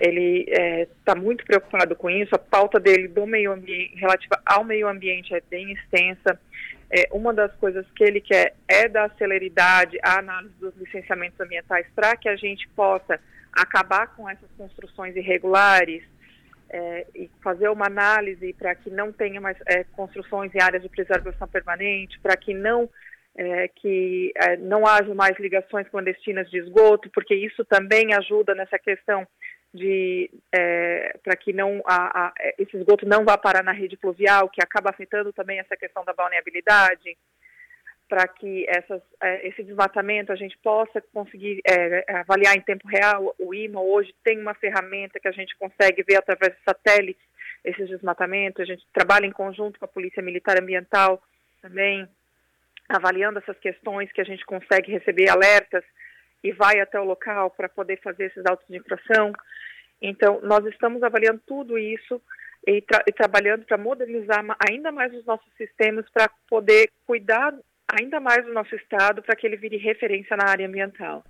Ele 0.00 0.46
está 0.48 1.12
é, 1.12 1.14
muito 1.14 1.44
preocupado 1.44 1.94
com 1.96 2.08
isso. 2.08 2.34
A 2.34 2.38
pauta 2.38 2.78
dele 2.80 3.08
do 3.08 3.26
meio 3.26 3.52
ambiente, 3.52 3.94
relativa 3.96 4.40
ao 4.46 4.64
meio 4.64 4.88
ambiente, 4.88 5.34
é 5.34 5.42
bem 5.50 5.72
extensa. 5.72 6.38
É, 6.90 7.08
uma 7.12 7.34
das 7.34 7.52
coisas 7.56 7.84
que 7.96 8.04
ele 8.04 8.20
quer 8.20 8.54
é 8.68 8.88
dar 8.88 9.12
celeridade 9.16 9.98
à 10.02 10.18
análise 10.18 10.54
dos 10.60 10.74
licenciamentos 10.76 11.38
ambientais 11.40 11.86
para 11.94 12.16
que 12.16 12.28
a 12.28 12.36
gente 12.36 12.68
possa 12.70 13.18
acabar 13.52 14.14
com 14.14 14.28
essas 14.28 14.48
construções 14.56 15.16
irregulares 15.16 16.04
é, 16.70 17.06
e 17.14 17.30
fazer 17.42 17.68
uma 17.68 17.86
análise 17.86 18.52
para 18.52 18.74
que 18.74 18.90
não 18.90 19.12
tenha 19.12 19.40
mais 19.40 19.56
é, 19.66 19.84
construções 19.84 20.54
em 20.54 20.60
áreas 20.60 20.82
de 20.82 20.88
preservação 20.88 21.48
permanente, 21.48 22.18
para 22.20 22.36
que 22.36 22.52
não 22.52 22.88
é, 23.38 23.68
que 23.68 24.32
é, 24.34 24.56
não 24.56 24.86
haja 24.86 25.14
mais 25.14 25.38
ligações 25.38 25.88
clandestinas 25.88 26.48
de 26.50 26.58
esgoto, 26.58 27.10
porque 27.10 27.34
isso 27.34 27.64
também 27.64 28.14
ajuda 28.14 28.54
nessa 28.54 28.78
questão 28.78 29.26
de 29.76 30.30
é, 30.52 31.16
para 31.22 31.36
que 31.36 31.52
não 31.52 31.82
a, 31.86 32.26
a, 32.26 32.34
esse 32.58 32.76
esgoto 32.76 33.06
não 33.06 33.24
vá 33.24 33.38
parar 33.38 33.62
na 33.62 33.72
rede 33.72 33.96
fluvial, 33.96 34.48
que 34.48 34.62
acaba 34.62 34.90
afetando 34.90 35.32
também 35.32 35.58
essa 35.58 35.76
questão 35.76 36.04
da 36.04 36.12
balneabilidade. 36.12 37.16
para 38.08 38.26
que 38.28 38.64
essas, 38.68 39.02
é, 39.22 39.48
esse 39.48 39.62
desmatamento 39.62 40.32
a 40.32 40.36
gente 40.36 40.56
possa 40.58 41.00
conseguir 41.12 41.60
é, 41.68 42.04
avaliar 42.20 42.56
em 42.56 42.60
tempo 42.60 42.88
real. 42.88 43.34
O 43.38 43.52
IMA 43.54 43.80
hoje 43.80 44.14
tem 44.24 44.40
uma 44.40 44.54
ferramenta 44.54 45.20
que 45.20 45.28
a 45.28 45.32
gente 45.32 45.56
consegue 45.56 46.02
ver 46.02 46.16
através 46.16 46.52
de 46.56 46.62
satélites 46.64 47.22
esses 47.64 47.88
desmatamentos. 47.88 48.60
A 48.60 48.64
gente 48.64 48.84
trabalha 48.92 49.26
em 49.26 49.32
conjunto 49.32 49.78
com 49.78 49.84
a 49.84 49.88
Polícia 49.88 50.22
Militar 50.22 50.60
Ambiental 50.60 51.20
também, 51.60 52.08
avaliando 52.88 53.40
essas 53.40 53.58
questões 53.58 54.10
que 54.12 54.20
a 54.20 54.24
gente 54.24 54.44
consegue 54.44 54.92
receber 54.92 55.28
alertas 55.28 55.84
e 56.42 56.52
vai 56.52 56.80
até 56.80 56.98
o 57.00 57.04
local 57.04 57.50
para 57.50 57.68
poder 57.68 58.00
fazer 58.00 58.26
esses 58.26 58.44
autos 58.46 58.66
de 58.68 58.76
infração. 58.76 59.32
Então, 60.00 60.40
nós 60.42 60.64
estamos 60.66 61.02
avaliando 61.02 61.40
tudo 61.46 61.78
isso 61.78 62.20
e, 62.66 62.82
tra 62.82 63.02
e 63.06 63.12
trabalhando 63.12 63.64
para 63.64 63.78
modernizar 63.78 64.44
ainda 64.68 64.92
mais 64.92 65.14
os 65.14 65.24
nossos 65.24 65.50
sistemas 65.56 66.04
para 66.10 66.30
poder 66.48 66.90
cuidar 67.06 67.54
ainda 67.88 68.20
mais 68.20 68.44
do 68.44 68.52
nosso 68.52 68.74
Estado 68.74 69.22
para 69.22 69.36
que 69.36 69.46
ele 69.46 69.56
vire 69.56 69.76
referência 69.76 70.36
na 70.36 70.48
área 70.48 70.66
ambiental. 70.66 71.24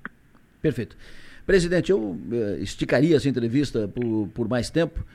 Perfeito. 0.60 0.96
Presidente, 1.46 1.92
eu 1.92 2.16
eh, 2.32 2.60
esticaria 2.60 3.16
essa 3.16 3.28
entrevista 3.28 3.86
por, 3.86 4.28
por 4.34 4.48
mais 4.48 4.68
tempo, 4.68 5.06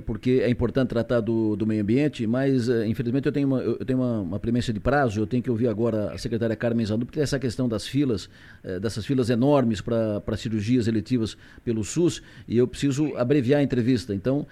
porque 0.00 0.40
é 0.42 0.50
importante 0.50 0.88
tratar 0.88 1.20
do, 1.20 1.54
do 1.54 1.66
meio 1.66 1.82
ambiente, 1.82 2.26
mas 2.26 2.68
eh, 2.68 2.86
infelizmente 2.86 3.26
eu 3.26 3.32
tenho, 3.32 3.46
uma, 3.46 3.60
eu 3.60 3.84
tenho 3.84 4.00
uma, 4.00 4.20
uma 4.20 4.40
de 4.40 4.80
prazo, 4.80 5.20
eu 5.20 5.26
tenho 5.26 5.42
que 5.42 5.50
ouvir 5.50 5.68
agora 5.68 6.12
a 6.12 6.18
secretária 6.18 6.56
Carmen 6.56 6.84
Zandu, 6.84 7.06
porque 7.06 7.20
essa 7.20 7.38
questão 7.38 7.68
das 7.68 7.86
filas, 7.86 8.28
eh, 8.64 8.80
dessas 8.80 9.06
filas 9.06 9.30
enormes 9.30 9.80
para 9.80 10.36
cirurgias 10.36 10.88
eletivas 10.88 11.36
pelo 11.64 11.84
SUS, 11.84 12.20
e 12.48 12.58
eu 12.58 12.66
preciso 12.66 13.16
abreviar 13.16 13.60
a 13.60 13.62
entrevista. 13.62 14.14
Então, 14.14 14.46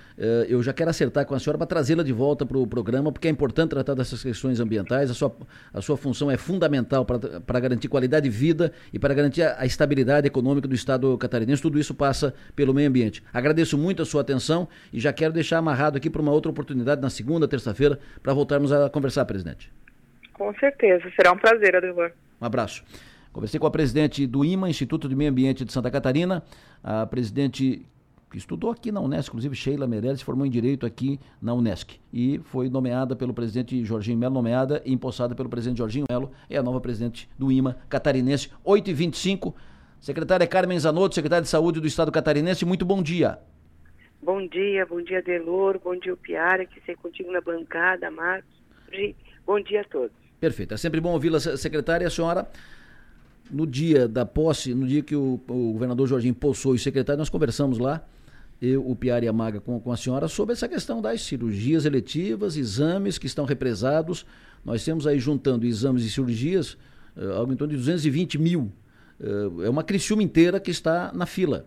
eu 0.49 0.63
já 0.63 0.73
quero 0.73 0.91
acertar 0.91 1.27
com 1.27 1.35
a 1.35 1.39
senhora 1.39 1.59
para 1.59 1.67
trazê-la 1.67 2.03
de 2.03 2.13
volta 2.13 2.47
para 2.47 2.59
o 2.59 2.67
programa, 2.67 3.11
porque 3.11 3.29
é 3.29 3.31
importante 3.31 3.71
tratar 3.71 3.95
dessas 3.95 4.23
questões 4.23 4.61
ambientais, 4.61 5.11
a 5.11 5.15
sua, 5.15 5.35
a 5.73 5.81
sua 5.81 5.97
função 5.97 6.31
é 6.31 6.37
fundamental 6.37 7.05
para 7.05 7.61
garantir 7.61 7.89
qualidade 7.89 8.29
de 8.29 8.31
vida 8.31 8.73
e 8.93 8.99
para 8.99 9.15
garantir 9.15 9.43
a, 9.43 9.57
a 9.61 9.67
estabilidade 9.67 10.27
econômica 10.27 10.69
do 10.69 10.75
Estado 10.75 11.17
catarinense, 11.19 11.63
tudo 11.63 11.79
isso 11.79 11.95
passa 11.95 12.35
pelo 12.55 12.73
meio 12.73 12.89
ambiente. 12.89 13.23
Agradeço 13.33 13.77
muito 13.77 14.03
a 14.03 14.07
sua 14.07 14.21
atenção 14.21 14.69
e 14.93 15.01
já 15.01 15.08
já 15.09 15.13
quero 15.13 15.33
deixar 15.33 15.59
amarrado 15.59 15.97
aqui 15.97 16.11
para 16.11 16.23
uma 16.23 16.33
outra 16.33 16.51
oportunidade 16.51 17.01
na 17.01 17.11
segunda, 17.11 17.49
terça-feira, 17.49 17.99
para 18.23 18.33
voltarmos 18.33 18.71
a 18.71 18.89
conversar, 18.91 19.25
presidente. 19.25 19.73
Com 20.35 20.55
certeza, 20.55 21.05
será 21.17 21.33
um 21.33 21.39
prazer, 21.39 21.75
Adelor. 21.75 22.13
Um 22.41 22.47
abraço. 22.47 22.85
Conversei 23.33 23.59
com 23.59 23.67
a 23.67 23.71
presidente 23.71 24.27
do 24.27 24.45
IMA, 24.45 24.71
Instituto 24.71 25.09
de 25.09 25.17
Meio 25.17 25.31
Ambiente 25.31 25.65
de 25.65 25.73
Santa 25.73 25.91
Catarina, 25.91 26.43
a 26.83 27.07
presidente 27.07 27.85
que 28.31 28.37
estudou 28.37 28.71
aqui 28.71 28.93
na 28.93 29.01
Unesc, 29.01 29.31
inclusive 29.31 29.55
Sheila 29.55 29.87
Meirelles, 29.87 30.19
se 30.19 30.25
formou 30.25 30.47
em 30.47 30.51
Direito 30.51 30.85
aqui 30.85 31.19
na 31.41 31.55
Unesc 31.55 31.99
e 32.13 32.39
foi 32.45 32.69
nomeada 32.69 33.17
pelo 33.17 33.33
presidente 33.33 33.83
Jorginho 33.85 34.19
Melo, 34.19 34.35
nomeada 34.35 34.83
e 34.85 34.93
empossada 34.93 35.35
pelo 35.35 35.49
presidente 35.49 35.79
Jorginho 35.79 36.05
Melo, 36.09 36.31
é 36.51 36.59
a 36.59 36.63
nova 36.63 36.81
presidente 36.81 37.29
do 37.39 37.51
IMA 37.51 37.77
catarinense, 37.89 38.51
8h25. 38.67 39.55
Secretária 39.99 40.47
Carmen 40.47 40.79
Zanotto, 40.79 41.15
secretária 41.15 41.43
de 41.43 41.49
Saúde 41.49 41.81
do 41.81 41.87
Estado 41.87 42.13
catarinense, 42.13 42.65
muito 42.65 42.85
bom 42.85 43.03
dia. 43.03 43.39
Bom 44.21 44.47
dia, 44.49 44.85
bom 44.85 45.01
dia 45.01 45.23
Delor, 45.23 45.79
bom 45.83 45.97
dia 45.97 46.17
Piara, 46.17 46.67
que 46.67 46.81
sei 46.85 46.97
contigo 46.97 47.31
na 47.31 47.41
bancada, 47.41 48.11
Marcos. 48.11 48.51
Bom 49.47 49.61
dia 49.61 49.83
a 49.83 49.85
todos. 49.85 50.11
Perfeito, 50.41 50.75
é 50.75 50.77
sempre 50.77 51.01
bom 51.01 51.13
ouvi-la, 51.13 51.39
secretária. 51.39 52.07
A 52.07 52.11
senhora, 52.11 52.49
no 53.49 53.65
dia 53.65 54.09
da 54.09 54.27
posse, 54.27 54.75
no 54.75 54.87
dia 54.87 55.03
que 55.03 55.15
o, 55.15 55.41
o 55.49 55.73
governador 55.73 56.09
Jorginho 56.09 56.35
possou 56.35 56.73
o 56.73 56.79
secretário, 56.79 57.19
nós 57.19 57.29
conversamos 57.29 57.79
lá, 57.79 58.05
eu, 58.61 58.89
o 58.89 58.97
Piara 58.97 59.25
e 59.25 59.29
a 59.29 59.33
Maga 59.33 59.61
com, 59.61 59.81
com 59.81 59.93
a 59.93 59.97
senhora, 59.97 60.27
sobre 60.27 60.53
essa 60.53 60.69
questão 60.69 61.01
das 61.01 61.23
cirurgias 61.23 61.85
eletivas, 61.85 62.57
exames 62.57 63.19
que 63.19 63.27
estão 63.27 63.45
represados. 63.45 64.27
Nós 64.65 64.85
temos 64.85 65.07
aí 65.07 65.21
juntando 65.21 65.65
exames 65.65 66.05
e 66.05 66.11
cirurgias, 66.11 66.77
uh, 67.17 67.35
algo 67.37 67.53
em 67.53 67.57
torno 67.57 67.71
de 67.71 67.79
220 67.79 68.37
mil. 68.37 68.73
Uh, 69.21 69.63
é 69.63 69.71
uma 69.71 69.85
Criciúma 69.85 70.25
inteira 70.25 70.59
que 70.59 70.73
está 70.73 71.13
na 71.15 71.25
fila. 71.25 71.67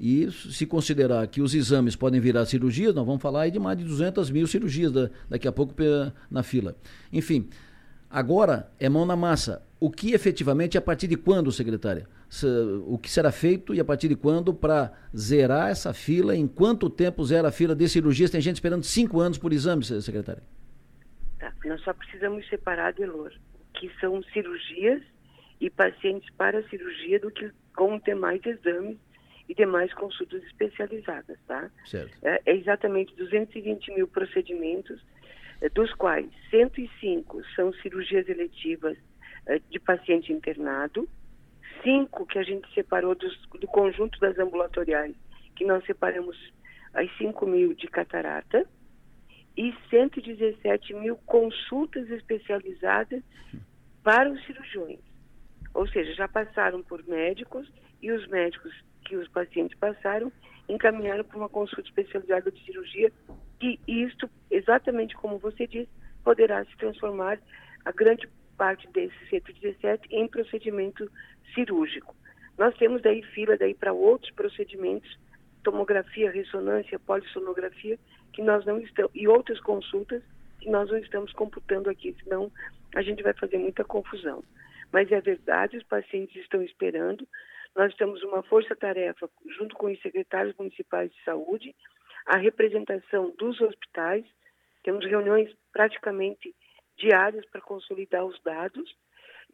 E 0.00 0.30
se 0.30 0.64
considerar 0.64 1.26
que 1.26 1.40
os 1.40 1.54
exames 1.54 1.96
podem 1.96 2.20
virar 2.20 2.46
cirurgias, 2.46 2.94
nós 2.94 3.04
vamos 3.04 3.20
falar 3.20 3.42
aí 3.42 3.50
de 3.50 3.58
mais 3.58 3.76
de 3.76 3.84
200 3.84 4.30
mil 4.30 4.46
cirurgias 4.46 4.92
da, 4.92 5.10
daqui 5.28 5.48
a 5.48 5.52
pouco 5.52 5.74
na 6.30 6.42
fila. 6.44 6.76
Enfim, 7.12 7.48
agora 8.08 8.70
é 8.78 8.88
mão 8.88 9.04
na 9.04 9.16
massa. 9.16 9.66
O 9.80 9.90
que 9.90 10.12
efetivamente, 10.12 10.78
a 10.78 10.80
partir 10.80 11.08
de 11.08 11.16
quando, 11.16 11.50
secretária? 11.50 12.06
O 12.86 12.98
que 12.98 13.10
será 13.10 13.32
feito 13.32 13.74
e 13.74 13.80
a 13.80 13.84
partir 13.84 14.08
de 14.08 14.14
quando 14.14 14.54
para 14.54 14.92
zerar 15.16 15.70
essa 15.70 15.92
fila? 15.92 16.36
Em 16.36 16.46
quanto 16.46 16.88
tempo 16.90 17.24
zera 17.24 17.48
a 17.48 17.52
fila 17.52 17.74
de 17.74 17.88
cirurgias? 17.88 18.30
Tem 18.30 18.40
gente 18.40 18.56
esperando 18.56 18.84
cinco 18.84 19.18
anos 19.18 19.38
por 19.38 19.52
exame, 19.52 19.84
secretária. 19.84 20.42
Tá, 21.38 21.52
nós 21.64 21.80
só 21.82 21.92
precisamos 21.92 22.46
separar, 22.48 22.92
Delor, 22.92 23.32
que 23.74 23.90
são 24.00 24.22
cirurgias 24.32 25.02
e 25.60 25.70
pacientes 25.70 26.28
para 26.36 26.62
cirurgia 26.68 27.18
do 27.18 27.30
que 27.30 27.50
com 27.74 27.98
ter 27.98 28.14
mais 28.14 28.44
exames 28.44 28.98
e 29.48 29.54
demais 29.54 29.92
consultas 29.94 30.42
especializadas, 30.44 31.38
tá? 31.46 31.70
Certo. 31.86 32.16
É, 32.22 32.40
é 32.44 32.54
exatamente 32.54 33.14
220 33.16 33.94
mil 33.94 34.06
procedimentos, 34.06 35.00
é, 35.60 35.68
dos 35.70 35.92
quais 35.94 36.28
105 36.50 37.42
são 37.56 37.72
cirurgias 37.74 38.28
eletivas 38.28 38.96
é, 39.46 39.58
de 39.70 39.80
paciente 39.80 40.32
internado, 40.32 41.08
cinco 41.82 42.26
que 42.26 42.38
a 42.38 42.42
gente 42.42 42.72
separou 42.74 43.14
dos, 43.14 43.36
do 43.60 43.66
conjunto 43.66 44.18
das 44.20 44.38
ambulatoriais, 44.38 45.16
que 45.56 45.64
nós 45.64 45.84
separamos 45.84 46.36
as 46.92 47.10
5 47.16 47.46
mil 47.46 47.74
de 47.74 47.86
catarata, 47.86 48.66
e 49.56 49.74
117 49.90 50.94
mil 50.94 51.16
consultas 51.26 52.08
especializadas 52.10 53.20
para 54.04 54.30
os 54.30 54.44
cirurgiões. 54.46 55.00
Ou 55.74 55.86
seja, 55.88 56.14
já 56.14 56.28
passaram 56.28 56.80
por 56.80 57.04
médicos 57.08 57.68
e 58.00 58.12
os 58.12 58.24
médicos 58.28 58.72
que 59.08 59.16
os 59.16 59.28
pacientes 59.28 59.76
passaram, 59.78 60.30
encaminharam 60.68 61.24
para 61.24 61.38
uma 61.38 61.48
consulta 61.48 61.88
especializada 61.88 62.50
de 62.50 62.62
cirurgia 62.64 63.10
e 63.60 63.78
isto, 63.86 64.28
exatamente 64.50 65.16
como 65.16 65.38
você 65.38 65.66
disse, 65.66 65.88
poderá 66.22 66.64
se 66.64 66.76
transformar 66.76 67.40
a 67.84 67.90
grande 67.90 68.28
parte 68.56 68.86
desses 68.88 69.28
117 69.30 70.06
em 70.10 70.28
procedimento 70.28 71.10
cirúrgico. 71.54 72.14
Nós 72.58 72.76
temos 72.76 73.00
daí 73.02 73.22
fila 73.22 73.56
daí 73.56 73.74
para 73.74 73.92
outros 73.92 74.30
procedimentos, 74.32 75.18
tomografia, 75.64 76.30
ressonância, 76.30 76.98
polissonografia, 76.98 77.98
que 78.32 78.42
nós 78.42 78.64
não 78.66 78.78
estamos 78.78 79.10
e 79.14 79.26
outras 79.26 79.60
consultas 79.60 80.22
que 80.60 80.68
nós 80.68 80.90
não 80.90 80.98
estamos 80.98 81.32
computando 81.32 81.88
aqui, 81.88 82.14
senão 82.22 82.50
a 82.94 83.02
gente 83.02 83.22
vai 83.22 83.32
fazer 83.32 83.58
muita 83.58 83.84
confusão. 83.84 84.42
Mas 84.92 85.10
é 85.12 85.20
verdade, 85.20 85.76
os 85.76 85.84
pacientes 85.84 86.36
estão 86.36 86.62
esperando, 86.62 87.26
nós 87.78 87.94
temos 87.94 88.20
uma 88.24 88.42
força-tarefa, 88.42 89.30
junto 89.56 89.76
com 89.76 89.86
os 89.86 90.02
secretários 90.02 90.52
municipais 90.56 91.12
de 91.12 91.22
saúde, 91.22 91.76
a 92.26 92.36
representação 92.36 93.30
dos 93.38 93.60
hospitais, 93.60 94.26
temos 94.82 95.06
reuniões 95.06 95.54
praticamente 95.72 96.52
diárias 96.96 97.46
para 97.46 97.60
consolidar 97.60 98.24
os 98.24 98.36
dados 98.42 98.96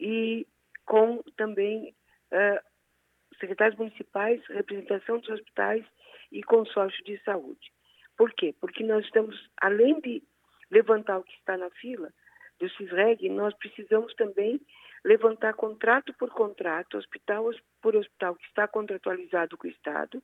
e 0.01 0.47
com 0.87 1.23
também 1.37 1.95
uh, 2.33 3.37
secretários 3.39 3.79
municipais, 3.79 4.43
representação 4.47 5.19
dos 5.19 5.29
hospitais 5.29 5.85
e 6.33 6.43
consórcio 6.43 7.05
de 7.05 7.23
saúde. 7.25 7.71
Por 8.17 8.33
quê? 8.33 8.55
Porque 8.59 8.83
nós 8.83 9.05
estamos, 9.05 9.51
além 9.59 10.01
de 10.01 10.23
levantar 10.71 11.19
o 11.19 11.25
que 11.25 11.35
está 11.35 11.59
na 11.59 11.69
fila 11.73 12.11
do 12.59 12.69
CISREG, 12.71 13.29
nós 13.29 13.55
precisamos 13.55 14.15
também 14.15 14.61
levantar 15.05 15.55
contrato 15.55 16.15
por 16.15 16.31
contrato, 16.31 16.97
hospital 16.97 17.51
por 17.83 17.95
hospital 17.95 18.35
que 18.37 18.47
está 18.47 18.67
contratualizado 18.67 19.57
com 19.57 19.67
o 19.67 19.71
Estado, 19.71 20.23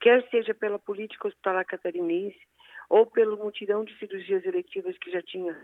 quer 0.00 0.28
seja 0.30 0.54
pela 0.54 0.78
política 0.78 1.28
hospitalar 1.28 1.64
catarinense 1.64 2.40
ou 2.88 3.06
pelo 3.06 3.36
mutirão 3.36 3.84
de 3.84 3.96
cirurgias 3.98 4.44
eletivas 4.44 4.96
que 4.98 5.10
já 5.10 5.22
tinha. 5.22 5.56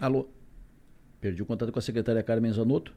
Alô? 0.00 0.28
Perdi 1.20 1.42
o 1.42 1.46
contato 1.46 1.72
com 1.72 1.78
a 1.78 1.82
secretária 1.82 2.22
Carmen 2.22 2.52
Zanotto. 2.52 2.94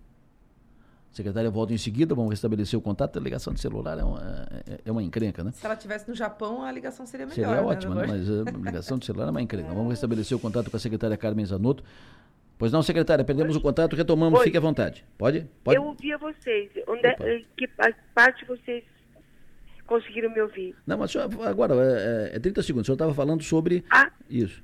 A 1.12 1.16
secretária 1.16 1.50
volta 1.50 1.74
em 1.74 1.78
seguida, 1.78 2.14
vamos 2.14 2.30
restabelecer 2.30 2.78
o 2.78 2.82
contato. 2.82 3.18
A 3.18 3.22
ligação 3.22 3.54
de 3.54 3.60
celular 3.60 3.98
é 3.98 4.04
uma, 4.04 4.48
é, 4.68 4.80
é 4.86 4.92
uma 4.92 5.02
encrenca, 5.02 5.44
né? 5.44 5.52
Se 5.52 5.66
ela 5.66 5.74
estivesse 5.74 6.08
no 6.08 6.16
Japão, 6.16 6.64
a 6.64 6.72
ligação 6.72 7.06
seria 7.06 7.26
melhor. 7.26 7.36
Seria 7.36 7.62
né, 7.62 7.62
ótima, 7.62 7.96
né? 7.96 8.06
mas 8.08 8.30
a 8.30 8.52
ligação 8.52 8.98
de 8.98 9.06
celular 9.06 9.28
é 9.28 9.32
uma 9.32 9.42
encrenca. 9.42 9.74
Vamos 9.74 9.90
restabelecer 9.90 10.38
o 10.38 10.40
contato 10.40 10.70
com 10.70 10.78
a 10.78 10.80
secretária 10.80 11.18
Carmen 11.18 11.46
Zanotto. 11.46 11.84
Pois 12.60 12.74
não, 12.74 12.84
secretária, 12.84 13.24
perdemos 13.24 13.56
Oi. 13.56 13.60
o 13.60 13.64
contato, 13.64 13.96
retomamos, 13.96 14.38
Oi. 14.40 14.46
fique 14.46 14.58
à 14.58 14.60
vontade. 14.60 15.06
Pode? 15.18 15.48
Pode? 15.64 15.78
Eu 15.78 15.84
ouvi 15.86 16.12
a 16.12 16.18
vocês. 16.18 16.70
Onde 16.88 17.08
é, 17.08 17.16
que 17.58 17.68
parte 18.14 18.44
vocês 18.46 18.84
conseguiram 19.88 20.30
me 20.30 20.42
ouvir? 20.42 20.76
Não, 20.86 20.98
mas 20.98 21.16
agora, 21.16 21.74
é, 21.76 22.36
é 22.36 22.40
30 22.40 22.62
segundos. 22.62 22.84
O 22.84 22.88
senhor 22.88 22.96
estava 22.96 23.14
falando 23.14 23.42
sobre 23.44 23.86
ah. 23.90 24.12
isso. 24.30 24.62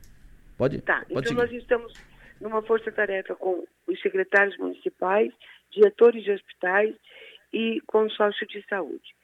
Pode? 0.58 0.82
Tá, 0.82 1.06
pode 1.08 1.12
então 1.12 1.24
seguir. 1.24 1.36
nós 1.36 1.52
estamos 1.54 1.94
numa 2.42 2.62
força-tarefa 2.64 3.34
com 3.36 3.64
os 3.88 4.02
secretários 4.02 4.58
municipais, 4.58 5.32
diretores 5.75 6.24
de 6.24 6.32
hospitais 6.32 6.96
e 7.53 7.82
consórcio 7.86 8.48
de 8.48 8.65
saúde. 8.67 9.15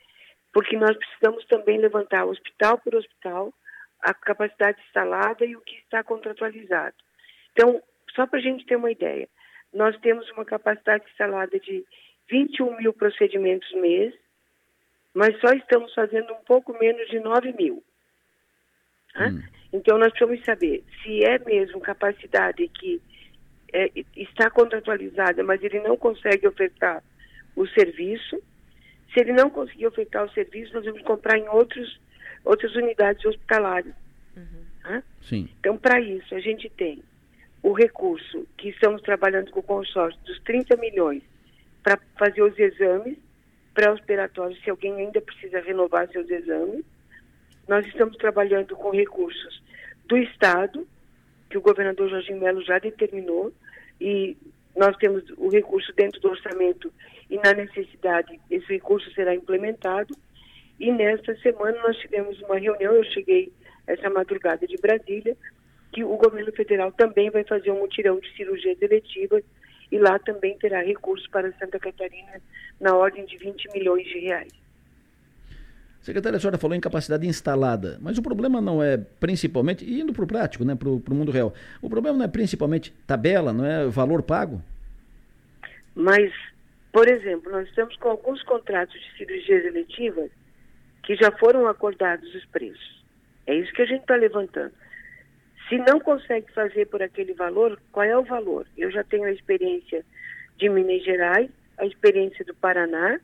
Porque 0.53 0.77
nós 0.77 0.95
precisamos 0.95 1.45
também 1.45 1.79
levantar 1.79 2.25
hospital 2.25 2.77
por 2.77 2.93
hospital 2.95 3.53
a 4.01 4.13
capacidade 4.13 4.81
instalada 4.81 5.45
e 5.45 5.55
o 5.55 5.61
que 5.61 5.75
está 5.77 6.03
contratualizado. 6.03 6.95
Então, 7.53 7.81
Só 8.15 8.27
para 8.27 8.39
a 8.39 8.41
gente 8.41 8.65
ter 8.65 8.75
uma 8.75 8.91
ideia, 8.91 9.29
nós 9.73 9.97
temos 10.01 10.29
uma 10.31 10.43
capacidade 10.43 11.05
instalada 11.09 11.57
de 11.57 11.85
21 12.29 12.77
mil 12.77 12.91
procedimentos 12.91 13.71
mês, 13.71 14.13
mas 15.13 15.39
só 15.39 15.53
estamos 15.53 15.93
fazendo 15.93 16.33
um 16.33 16.43
pouco 16.43 16.77
menos 16.77 17.07
de 17.09 17.21
9 17.21 17.53
mil. 17.53 17.81
Hum. 19.15 19.41
Então, 19.71 19.97
nós 19.97 20.11
precisamos 20.11 20.43
saber 20.43 20.83
se 21.01 21.23
é 21.23 21.39
mesmo 21.39 21.79
capacidade 21.79 22.67
que 22.67 23.01
é, 23.73 23.91
está 24.15 24.49
contratualizada, 24.49 25.43
mas 25.43 25.63
ele 25.63 25.79
não 25.79 25.97
consegue 25.97 26.47
ofertar 26.47 27.03
o 27.55 27.67
serviço. 27.67 28.41
Se 29.13 29.19
ele 29.19 29.33
não 29.33 29.49
conseguir 29.49 29.87
ofertar 29.87 30.25
o 30.25 30.31
serviço, 30.31 30.73
nós 30.73 30.85
vamos 30.85 31.01
comprar 31.01 31.37
em 31.37 31.47
outros, 31.49 31.99
outras 32.43 32.75
unidades 32.75 33.23
hospitalares. 33.25 33.93
Uhum. 34.35 35.01
Sim. 35.23 35.49
Então, 35.59 35.77
para 35.77 35.99
isso, 35.99 36.33
a 36.33 36.39
gente 36.39 36.69
tem 36.69 37.03
o 37.61 37.73
recurso 37.73 38.47
que 38.57 38.69
estamos 38.69 39.01
trabalhando 39.01 39.51
com 39.51 39.59
o 39.59 39.63
consórcio 39.63 40.19
dos 40.25 40.39
30 40.41 40.75
milhões 40.77 41.21
para 41.83 41.99
fazer 42.17 42.41
os 42.41 42.57
exames 42.57 43.17
pré-operatórios, 43.73 44.61
se 44.63 44.69
alguém 44.69 44.93
ainda 44.95 45.21
precisa 45.21 45.61
renovar 45.61 46.07
seus 46.09 46.29
exames. 46.29 46.83
Nós 47.67 47.85
estamos 47.87 48.17
trabalhando 48.17 48.75
com 48.75 48.91
recursos 48.91 49.61
do 50.05 50.17
Estado, 50.17 50.87
que 51.51 51.57
o 51.57 51.61
governador 51.61 52.09
Jorge 52.09 52.33
Melo 52.33 52.63
já 52.63 52.79
determinou, 52.79 53.51
e 53.99 54.37
nós 54.75 54.95
temos 54.97 55.23
o 55.37 55.49
recurso 55.49 55.93
dentro 55.93 56.19
do 56.21 56.29
orçamento 56.29 56.91
e 57.29 57.37
na 57.37 57.53
necessidade 57.53 58.39
esse 58.49 58.65
recurso 58.67 59.11
será 59.11 59.35
implementado. 59.35 60.15
E 60.79 60.91
nesta 60.91 61.35
semana 61.41 61.77
nós 61.83 61.97
tivemos 61.97 62.41
uma 62.41 62.57
reunião, 62.57 62.93
eu 62.93 63.03
cheguei 63.03 63.51
essa 63.85 64.09
madrugada 64.09 64.65
de 64.65 64.77
Brasília, 64.77 65.35
que 65.91 66.03
o 66.05 66.15
governo 66.15 66.51
federal 66.53 66.91
também 66.93 67.29
vai 67.29 67.43
fazer 67.43 67.69
um 67.69 67.79
mutirão 67.79 68.17
de 68.17 68.33
cirurgias 68.33 68.81
eletivas 68.81 69.43
e 69.91 69.97
lá 69.97 70.17
também 70.19 70.57
terá 70.57 70.81
recursos 70.81 71.27
para 71.27 71.51
Santa 71.59 71.77
Catarina 71.77 72.41
na 72.79 72.95
ordem 72.95 73.25
de 73.25 73.37
20 73.37 73.67
milhões 73.73 74.07
de 74.07 74.19
reais. 74.19 74.60
Secretária, 76.01 76.37
a 76.37 76.39
senhora 76.39 76.57
falou 76.57 76.75
em 76.75 76.81
capacidade 76.81 77.27
instalada, 77.27 77.99
mas 78.01 78.17
o 78.17 78.23
problema 78.23 78.59
não 78.59 78.81
é 78.81 78.97
principalmente, 78.97 79.85
indo 79.85 80.11
para 80.11 80.23
o 80.23 80.27
prático, 80.27 80.65
né, 80.65 80.75
para 80.75 80.89
o 80.89 81.15
mundo 81.15 81.31
real, 81.31 81.53
o 81.79 81.87
problema 81.87 82.17
não 82.17 82.25
é 82.25 82.27
principalmente 82.27 82.91
tabela, 83.05 83.53
não 83.53 83.63
é 83.63 83.85
valor 83.85 84.23
pago? 84.23 84.61
Mas, 85.93 86.33
por 86.91 87.07
exemplo, 87.07 87.51
nós 87.51 87.67
estamos 87.67 87.95
com 87.97 88.09
alguns 88.09 88.41
contratos 88.43 88.99
de 88.99 89.17
cirurgias 89.17 89.63
eletivas 89.63 90.31
que 91.03 91.15
já 91.15 91.31
foram 91.31 91.67
acordados 91.67 92.33
os 92.33 92.45
preços. 92.45 93.03
É 93.45 93.53
isso 93.53 93.71
que 93.73 93.83
a 93.83 93.85
gente 93.85 94.01
está 94.01 94.15
levantando. 94.15 94.73
Se 95.69 95.77
não 95.77 95.99
consegue 95.99 96.51
fazer 96.51 96.87
por 96.87 97.03
aquele 97.03 97.33
valor, 97.33 97.79
qual 97.91 98.05
é 98.05 98.17
o 98.17 98.23
valor? 98.23 98.65
Eu 98.75 98.89
já 98.91 99.03
tenho 99.03 99.25
a 99.25 99.31
experiência 99.31 100.03
de 100.57 100.67
Minas 100.67 101.03
Gerais, 101.03 101.49
a 101.77 101.85
experiência 101.85 102.43
do 102.43 102.55
Paraná 102.55 103.19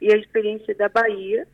e 0.00 0.12
a 0.12 0.16
experiência 0.16 0.74
da 0.74 0.88
Bahia, 0.88 1.46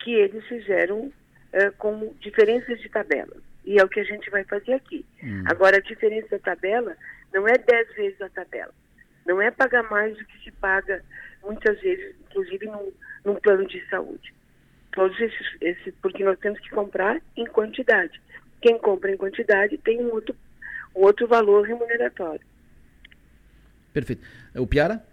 que 0.00 0.14
eles 0.14 0.44
fizeram 0.46 1.06
uh, 1.06 1.72
com 1.78 2.12
diferenças 2.20 2.80
de 2.80 2.88
tabela. 2.88 3.36
E 3.64 3.78
é 3.78 3.84
o 3.84 3.88
que 3.88 4.00
a 4.00 4.04
gente 4.04 4.28
vai 4.30 4.44
fazer 4.44 4.72
aqui. 4.72 5.04
Hum. 5.22 5.44
Agora, 5.46 5.76
a 5.76 5.80
diferença 5.80 6.28
da 6.30 6.38
tabela 6.38 6.96
não 7.32 7.46
é 7.46 7.56
10 7.56 7.94
vezes 7.94 8.20
a 8.20 8.28
tabela. 8.28 8.72
Não 9.26 9.40
é 9.40 9.50
pagar 9.50 9.88
mais 9.90 10.16
do 10.16 10.24
que 10.24 10.44
se 10.44 10.50
paga 10.52 11.02
muitas 11.42 11.80
vezes, 11.80 12.16
inclusive 12.28 12.66
num, 12.66 12.92
num 13.24 13.34
plano 13.36 13.66
de 13.66 13.86
saúde. 13.88 14.34
Todos 14.92 15.18
esses, 15.20 15.46
esses, 15.60 15.94
porque 16.02 16.24
nós 16.24 16.38
temos 16.38 16.58
que 16.60 16.70
comprar 16.70 17.20
em 17.36 17.46
quantidade. 17.46 18.20
Quem 18.60 18.78
compra 18.78 19.12
em 19.12 19.16
quantidade 19.16 19.78
tem 19.78 20.00
um 20.00 20.10
outro, 20.10 20.34
um 20.96 21.02
outro 21.02 21.28
valor 21.28 21.66
remuneratório. 21.66 22.44
Perfeito. 23.92 24.26
O 24.56 24.66
Piara? 24.66 25.04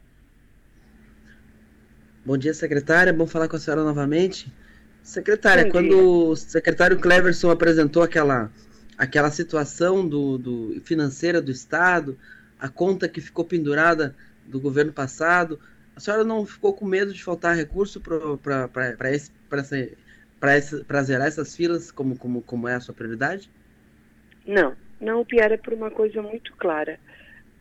Bom 2.25 2.37
dia, 2.37 2.53
secretária. 2.53 3.13
Bom 3.13 3.27
falar 3.27 3.47
com 3.47 3.55
a 3.55 3.59
senhora 3.59 3.83
novamente. 3.83 4.51
Secretária, 5.07 5.71
quando 5.71 6.31
o 6.31 6.35
secretário 6.35 6.99
Cleverson 6.99 7.49
apresentou 7.49 8.03
aquela, 8.03 8.51
aquela 8.97 9.31
situação 9.31 10.05
do, 10.05 10.37
do 10.37 10.81
financeira 10.81 11.41
do 11.41 11.49
Estado, 11.49 12.19
a 12.59 12.67
conta 12.67 13.07
que 13.07 13.21
ficou 13.21 13.45
pendurada 13.45 14.13
do 14.45 14.59
governo 14.59 14.91
passado, 14.91 15.57
a 15.95 16.01
senhora 16.01 16.25
não 16.25 16.45
ficou 16.45 16.73
com 16.73 16.85
medo 16.85 17.13
de 17.13 17.23
faltar 17.23 17.55
recurso 17.55 18.01
para 18.01 19.13
zerar 21.03 21.27
essas 21.27 21.55
filas, 21.55 21.89
como, 21.89 22.17
como, 22.17 22.41
como 22.41 22.67
é 22.67 22.75
a 22.75 22.81
sua 22.81 22.93
prioridade? 22.93 23.49
Não, 24.45 24.75
não, 24.99 25.23
Piara, 25.23 25.53
é 25.53 25.57
por 25.57 25.73
uma 25.73 25.89
coisa 25.89 26.21
muito 26.21 26.53
clara. 26.57 26.99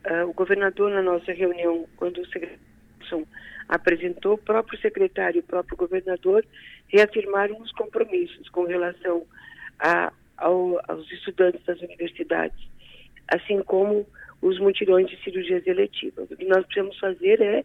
Uh, 0.05 0.29
o 0.29 0.33
governador, 0.33 0.91
na 0.91 1.01
nossa 1.01 1.33
reunião, 1.33 1.87
quando 1.97 2.21
o 2.21 2.27
secretário 2.27 2.59
apresentou, 3.69 4.35
o 4.35 4.39
próprio 4.39 4.79
secretário 4.81 5.39
e 5.39 5.41
o 5.41 5.47
próprio 5.47 5.77
governador 5.77 6.45
reafirmaram 6.89 7.61
os 7.61 7.73
compromissos 7.73 8.49
com 8.49 8.65
relação 8.65 9.27
a, 9.79 10.13
ao, 10.37 10.81
aos 10.89 11.11
estudantes 11.11 11.65
das 11.65 11.81
universidades, 11.81 12.59
assim 13.29 13.63
como 13.63 14.07
os 14.41 14.59
mutirões 14.59 15.09
de 15.09 15.17
cirurgias 15.23 15.67
eletivas. 15.67 16.31
O 16.31 16.37
que 16.37 16.45
nós 16.45 16.65
precisamos 16.67 16.99
fazer 16.99 17.41
é, 17.41 17.65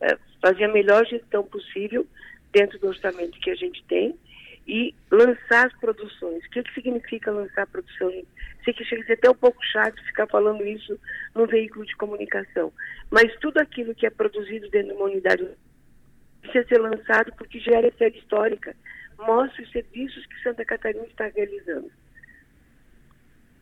é 0.00 0.18
fazer 0.40 0.64
a 0.64 0.72
melhor 0.72 1.04
gestão 1.06 1.42
possível 1.42 2.06
dentro 2.52 2.78
do 2.78 2.88
orçamento 2.88 3.40
que 3.40 3.50
a 3.50 3.54
gente 3.54 3.82
tem 3.84 4.14
e 4.66 4.94
lançar 5.10 5.66
as 5.66 5.72
produções. 5.78 6.44
O 6.44 6.50
que, 6.50 6.62
que 6.62 6.74
significa 6.74 7.30
lançar 7.30 7.66
produções? 7.66 8.24
Sei 8.64 8.72
que 8.72 8.84
chega 8.84 9.02
a 9.02 9.06
ser 9.06 9.12
até 9.14 9.30
um 9.30 9.34
pouco 9.34 9.62
chato 9.64 10.02
ficar 10.04 10.26
falando 10.26 10.64
isso 10.64 10.98
num 11.34 11.46
veículo 11.46 11.84
de 11.84 11.96
comunicação, 11.96 12.72
mas 13.10 13.34
tudo 13.40 13.58
aquilo 13.58 13.94
que 13.94 14.06
é 14.06 14.10
produzido 14.10 14.68
dentro 14.70 14.88
de 14.88 14.94
uma 14.94 15.06
unidade 15.06 15.46
precisa 16.40 16.66
ser 16.68 16.78
lançado 16.78 17.32
porque 17.36 17.58
gera 17.60 17.92
série 17.96 18.18
histórica, 18.18 18.74
mostra 19.18 19.62
os 19.62 19.70
serviços 19.70 20.26
que 20.26 20.42
Santa 20.42 20.64
Catarina 20.64 21.04
está 21.06 21.26
realizando. 21.26 21.90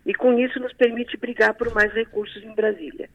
E 0.04 0.14
com 0.14 0.38
isso 0.38 0.58
nos 0.58 0.72
permite 0.72 1.16
brigar 1.16 1.54
por 1.54 1.72
mais 1.74 1.92
recursos 1.92 2.42
em 2.42 2.54
Brasília. 2.54 3.08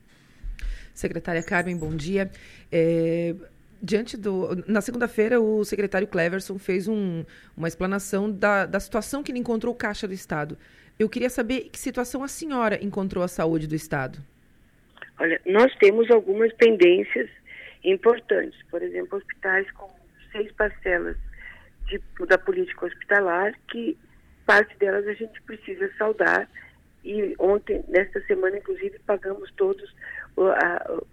Secretária 0.94 1.44
Carmen, 1.44 1.78
bom 1.78 1.96
dia. 1.96 2.32
É, 2.72 3.36
diante 3.82 4.18
do. 4.18 4.64
Na 4.68 4.82
segunda-feira, 4.82 5.40
o 5.40 5.64
secretário 5.64 6.08
Cleverson 6.08 6.58
fez 6.58 6.88
um, 6.88 7.24
uma 7.56 7.68
explanação 7.68 8.32
da, 8.32 8.66
da 8.66 8.80
situação 8.80 9.24
que 9.24 9.32
ele 9.32 9.40
encontrou 9.40 9.74
o 9.74 9.78
Caixa 9.78 10.08
do 10.08 10.14
Estado. 10.14 10.58
Eu 10.98 11.10
queria 11.10 11.30
saber 11.30 11.70
que 11.72 11.78
situação 11.78 12.24
a 12.24 12.28
senhora 12.28 12.84
encontrou 12.84 13.24
a 13.24 13.28
saúde 13.28 13.68
do 13.68 13.76
Estado. 13.76 14.20
Olha, 15.20 15.40
nós 15.46 15.74
temos 15.76 16.10
algumas 16.10 16.54
pendências 16.54 17.30
importantes. 17.84 18.60
Por 18.70 18.82
exemplo, 18.82 19.18
hospitais 19.18 19.70
com 19.72 19.90
seis 20.32 20.52
parcelas 20.54 21.18
de, 21.88 22.02
da 22.28 22.38
política 22.38 22.86
hospitalar, 22.86 23.54
que 23.70 23.98
parte 24.46 24.78
delas 24.78 25.08
a 25.08 25.14
gente 25.14 25.42
precisa 25.44 25.92
saudar. 25.98 26.50
E 27.04 27.36
ontem, 27.38 27.84
nesta 27.88 28.20
semana, 28.26 28.58
inclusive, 28.58 28.98
pagamos 29.06 29.52
todos 29.52 29.94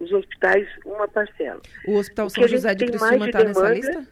os 0.01 0.13
hospitais 0.13 0.69
uma 0.85 1.07
parcela. 1.07 1.61
O 1.87 1.97
Hospital 1.97 2.29
São 2.31 2.49
José 2.49 2.75
de 2.75 2.87
Criciúma 2.87 3.27
está 3.27 3.45
nessa 3.45 3.75
lista? 3.75 4.07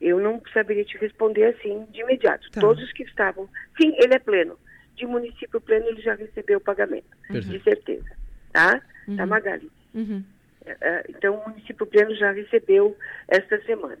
Eu 0.00 0.20
não 0.20 0.40
saberia 0.52 0.84
te 0.84 0.96
responder 0.98 1.46
assim 1.46 1.86
de 1.90 2.00
imediato. 2.00 2.50
Tá. 2.50 2.60
Todos 2.60 2.92
que 2.92 3.02
estavam. 3.02 3.48
Sim, 3.80 3.94
ele 3.98 4.14
é 4.14 4.18
pleno. 4.18 4.58
De 4.94 5.06
município 5.06 5.60
pleno, 5.60 5.86
ele 5.88 6.00
já 6.02 6.14
recebeu 6.14 6.58
o 6.58 6.60
pagamento. 6.60 7.06
Uhum. 7.30 7.40
De 7.40 7.62
certeza. 7.62 8.10
Tá? 8.52 8.78
tá 8.78 8.84
uhum. 9.08 9.16
Tá, 9.16 9.26
Magali? 9.26 9.70
Uhum. 9.94 10.22
É, 10.66 11.04
então, 11.08 11.36
o 11.36 11.48
município 11.48 11.86
pleno 11.86 12.14
já 12.14 12.32
recebeu 12.32 12.96
esta 13.28 13.60
semana. 13.62 13.98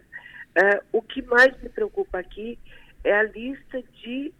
É, 0.54 0.80
o 0.92 1.02
que 1.02 1.20
mais 1.22 1.60
me 1.62 1.68
preocupa 1.68 2.18
aqui 2.18 2.58
é 3.02 3.12
a 3.12 3.22
lista 3.24 3.82
de 4.02 4.32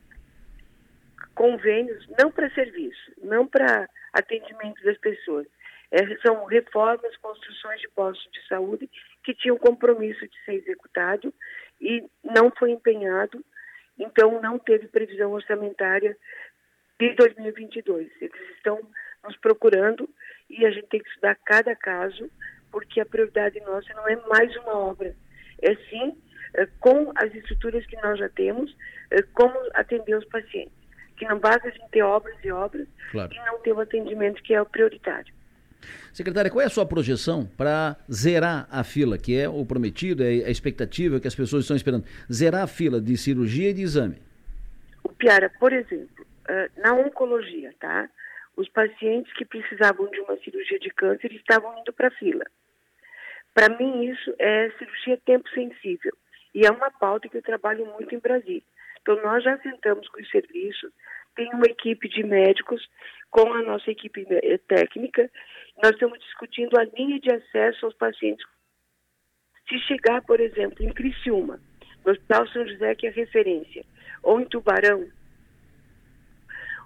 convênios, 1.34 2.06
não 2.18 2.30
para 2.30 2.50
serviço, 2.50 3.12
não 3.22 3.46
para 3.46 3.88
atendimento 4.12 4.82
das 4.84 4.98
pessoas. 4.98 5.46
É, 5.90 6.16
são 6.26 6.44
reformas, 6.46 7.16
construções 7.18 7.80
de 7.80 7.88
postos 7.90 8.30
de 8.32 8.46
saúde 8.48 8.90
que 9.22 9.34
tinham 9.34 9.56
compromisso 9.56 10.26
de 10.26 10.44
ser 10.44 10.54
executado 10.54 11.32
e 11.80 12.04
não 12.22 12.50
foi 12.50 12.70
empenhado, 12.70 13.44
então 13.98 14.40
não 14.40 14.58
teve 14.58 14.88
previsão 14.88 15.32
orçamentária 15.32 16.16
de 16.98 17.14
2022. 17.14 18.10
Eles 18.20 18.50
estão 18.56 18.80
nos 19.22 19.36
procurando 19.36 20.08
e 20.50 20.64
a 20.66 20.70
gente 20.70 20.88
tem 20.88 21.00
que 21.00 21.08
estudar 21.08 21.36
cada 21.44 21.74
caso, 21.76 22.30
porque 22.70 23.00
a 23.00 23.06
prioridade 23.06 23.60
nossa 23.60 23.92
não 23.94 24.08
é 24.08 24.16
mais 24.28 24.54
uma 24.56 24.76
obra, 24.76 25.14
é 25.62 25.74
sim, 25.88 26.16
é, 26.54 26.66
com 26.80 27.12
as 27.16 27.32
estruturas 27.34 27.86
que 27.86 27.96
nós 27.96 28.18
já 28.18 28.28
temos, 28.28 28.74
é, 29.10 29.22
como 29.22 29.58
atender 29.74 30.16
os 30.16 30.26
pacientes. 30.26 30.83
Que 31.16 31.26
não 31.26 31.38
basta 31.38 31.68
a 31.68 31.70
gente 31.70 31.88
ter 31.90 32.02
obras 32.02 32.36
e 32.42 32.50
obras 32.50 32.86
claro. 33.10 33.32
e 33.32 33.38
não 33.46 33.58
ter 33.60 33.72
o 33.72 33.80
atendimento 33.80 34.42
que 34.42 34.54
é 34.54 34.60
o 34.60 34.66
prioritário. 34.66 35.32
Secretária, 36.12 36.50
qual 36.50 36.62
é 36.62 36.66
a 36.66 36.70
sua 36.70 36.86
projeção 36.86 37.46
para 37.56 37.96
zerar 38.10 38.66
a 38.70 38.82
fila, 38.82 39.18
que 39.18 39.38
é 39.38 39.48
o 39.48 39.64
prometido, 39.66 40.22
é 40.22 40.46
a 40.46 40.50
expectativa 40.50 41.20
que 41.20 41.28
as 41.28 41.34
pessoas 41.34 41.64
estão 41.64 41.76
esperando? 41.76 42.04
Zerar 42.32 42.62
a 42.62 42.66
fila 42.66 43.00
de 43.00 43.16
cirurgia 43.16 43.70
e 43.70 43.74
de 43.74 43.82
exame. 43.82 44.16
O 45.02 45.10
Piara, 45.10 45.50
por 45.60 45.72
exemplo, 45.72 46.24
na 46.76 46.94
oncologia, 46.94 47.74
tá? 47.78 48.08
os 48.56 48.68
pacientes 48.68 49.32
que 49.34 49.44
precisavam 49.44 50.08
de 50.08 50.20
uma 50.20 50.36
cirurgia 50.38 50.78
de 50.78 50.90
câncer 50.90 51.32
estavam 51.32 51.76
indo 51.78 51.92
para 51.92 52.08
a 52.08 52.12
fila. 52.12 52.44
Para 53.52 53.76
mim, 53.76 54.04
isso 54.04 54.34
é 54.38 54.70
cirurgia 54.78 55.18
tempo 55.24 55.48
sensível. 55.50 56.12
E 56.54 56.64
é 56.64 56.70
uma 56.70 56.90
pauta 56.90 57.28
que 57.28 57.36
eu 57.36 57.42
trabalho 57.42 57.86
muito 57.86 58.14
em 58.14 58.18
Brasília. 58.18 58.62
Então, 59.04 59.22
nós 59.22 59.44
já 59.44 59.58
sentamos 59.58 60.08
com 60.08 60.18
os 60.18 60.30
serviços, 60.30 60.90
tem 61.36 61.46
uma 61.52 61.66
equipe 61.66 62.08
de 62.08 62.22
médicos 62.22 62.88
com 63.30 63.52
a 63.52 63.62
nossa 63.62 63.90
equipe 63.90 64.26
eh, 64.30 64.58
técnica. 64.66 65.30
Nós 65.82 65.92
estamos 65.92 66.18
discutindo 66.20 66.78
a 66.78 66.84
linha 66.84 67.20
de 67.20 67.30
acesso 67.30 67.84
aos 67.84 67.94
pacientes. 67.96 68.46
Se 69.68 69.78
chegar, 69.80 70.22
por 70.22 70.40
exemplo, 70.40 70.82
em 70.82 70.90
Criciúma, 70.90 71.60
no 72.02 72.12
Hospital 72.12 72.48
São 72.48 72.66
José, 72.66 72.94
que 72.94 73.06
é 73.06 73.10
referência, 73.10 73.84
ou 74.22 74.40
em 74.40 74.46
Tubarão, 74.46 75.06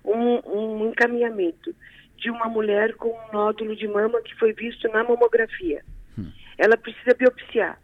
um, 0.04 0.40
um 0.44 0.88
encaminhamento 0.88 1.72
de 2.16 2.31
uma 2.31 2.48
mulher 2.48 2.94
com 2.94 3.11
um 3.11 3.33
nódulo 3.33 3.76
de 3.76 3.87
mama 3.87 4.20
que 4.22 4.35
foi 4.35 4.52
visto 4.52 4.88
na 4.88 5.04
mamografia. 5.04 5.85
Hum. 6.18 6.33
Ela 6.57 6.76
precisa 6.76 7.14
biopsiar. 7.16 7.81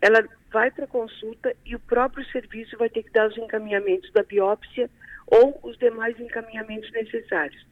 Ela 0.00 0.26
vai 0.52 0.70
para 0.70 0.86
consulta 0.86 1.54
e 1.64 1.74
o 1.74 1.80
próprio 1.80 2.24
serviço 2.26 2.76
vai 2.76 2.88
ter 2.88 3.02
que 3.02 3.12
dar 3.12 3.28
os 3.28 3.36
encaminhamentos 3.38 4.10
da 4.12 4.22
biópsia 4.22 4.90
ou 5.26 5.58
os 5.62 5.78
demais 5.78 6.18
encaminhamentos 6.18 6.90
necessários. 6.92 7.66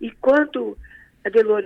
E 0.00 0.10
quando 0.12 0.78
a 1.24 1.28
Delor 1.28 1.64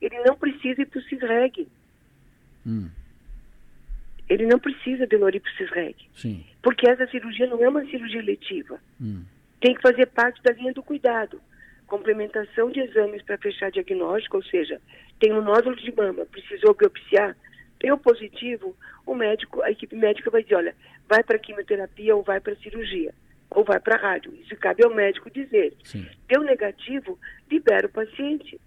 ele 0.00 0.18
não 0.20 0.36
precisa 0.36 0.80
ir 0.80 0.86
para 0.86 0.98
o 0.98 1.02
CISREG. 1.02 1.68
Hum. 2.66 2.88
Ele 4.28 4.46
não 4.46 4.58
precisa 4.58 5.06
de 5.06 5.16
Loripsis-Reg. 5.16 5.96
Porque 6.62 6.88
essa 6.88 7.06
cirurgia 7.08 7.48
não 7.48 7.62
é 7.62 7.68
uma 7.68 7.84
cirurgia 7.86 8.22
letiva. 8.22 8.78
Hum. 9.00 9.24
Tem 9.60 9.74
que 9.74 9.82
fazer 9.82 10.06
parte 10.06 10.40
da 10.42 10.52
linha 10.52 10.72
do 10.72 10.82
cuidado. 10.82 11.40
Complementação 11.86 12.70
de 12.70 12.80
exames 12.80 13.22
para 13.22 13.36
fechar 13.38 13.70
diagnóstico, 13.72 14.36
ou 14.36 14.44
seja, 14.44 14.80
tem 15.18 15.32
um 15.32 15.42
nódulo 15.42 15.74
de 15.74 15.92
mama, 15.92 16.24
precisou 16.26 16.72
biopsiar, 16.74 17.36
deu 17.80 17.98
positivo, 17.98 18.76
o 19.06 19.14
médico, 19.14 19.62
a 19.62 19.70
equipe 19.70 19.96
médica 19.96 20.30
vai 20.30 20.42
dizer, 20.42 20.56
olha, 20.56 20.76
vai 21.08 21.22
para 21.24 21.38
quimioterapia 21.38 22.14
ou 22.14 22.22
vai 22.22 22.40
para 22.40 22.54
cirurgia, 22.56 23.12
ou 23.50 23.64
vai 23.64 23.80
para 23.80 23.96
rádio. 23.96 24.34
Isso 24.34 24.56
cabe 24.56 24.84
ao 24.84 24.94
médico 24.94 25.30
dizer. 25.30 25.74
Sim. 25.82 26.06
Deu 26.28 26.42
negativo, 26.42 27.18
libera 27.50 27.86
o 27.86 27.90
paciente. 27.90 28.60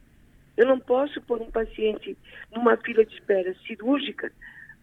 Eu 0.58 0.68
não 0.68 0.80
posso 0.80 1.22
pôr 1.22 1.42
um 1.42 1.50
paciente 1.50 2.18
numa 2.52 2.76
fila 2.78 3.06
de 3.06 3.14
espera 3.14 3.56
cirúrgica 3.66 4.32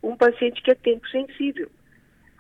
um 0.03 0.16
paciente 0.16 0.62
que 0.62 0.71
é 0.71 0.75
tempo 0.75 1.07
sensível. 1.09 1.71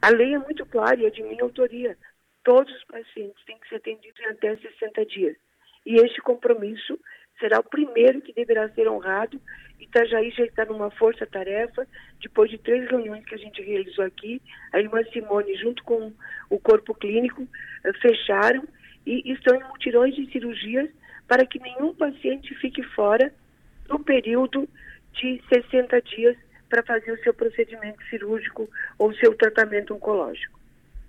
A 0.00 0.08
lei 0.08 0.34
é 0.34 0.38
muito 0.38 0.64
clara 0.66 1.00
e 1.00 1.06
é 1.06 1.10
de 1.10 1.22
minha 1.22 1.42
autoria. 1.42 1.96
Todos 2.42 2.74
os 2.74 2.84
pacientes 2.84 3.44
têm 3.44 3.58
que 3.58 3.68
ser 3.68 3.76
atendidos 3.76 4.18
em 4.20 4.26
até 4.26 4.56
60 4.56 5.04
dias. 5.06 5.36
E 5.84 5.96
este 5.96 6.20
compromisso 6.22 6.98
será 7.40 7.58
o 7.58 7.64
primeiro 7.64 8.20
que 8.20 8.32
deverá 8.32 8.68
ser 8.68 8.88
honrado. 8.88 9.40
Itajaí 9.80 10.30
já 10.30 10.44
está 10.44 10.64
numa 10.66 10.90
força-tarefa, 10.90 11.86
depois 12.20 12.50
de 12.50 12.58
três 12.58 12.88
reuniões 12.88 13.24
que 13.24 13.34
a 13.34 13.38
gente 13.38 13.62
realizou 13.62 14.04
aqui, 14.04 14.40
a 14.72 14.78
irmã 14.78 15.02
Simone, 15.12 15.56
junto 15.56 15.82
com 15.82 16.12
o 16.50 16.58
corpo 16.58 16.94
clínico, 16.94 17.48
eh, 17.84 17.92
fecharam 17.94 18.62
e 19.06 19.32
estão 19.32 19.56
em 19.56 19.64
mutirões 19.64 20.14
de 20.14 20.30
cirurgias 20.30 20.90
para 21.26 21.46
que 21.46 21.58
nenhum 21.58 21.94
paciente 21.94 22.54
fique 22.56 22.82
fora 22.82 23.32
no 23.88 23.98
período 23.98 24.68
de 25.14 25.42
60 25.52 26.00
dias 26.02 26.36
para 26.68 26.82
fazer 26.82 27.12
o 27.12 27.22
seu 27.22 27.32
procedimento 27.34 27.98
cirúrgico 28.08 28.68
ou 28.98 29.10
o 29.10 29.14
seu 29.16 29.34
tratamento 29.34 29.94
oncológico. 29.94 30.60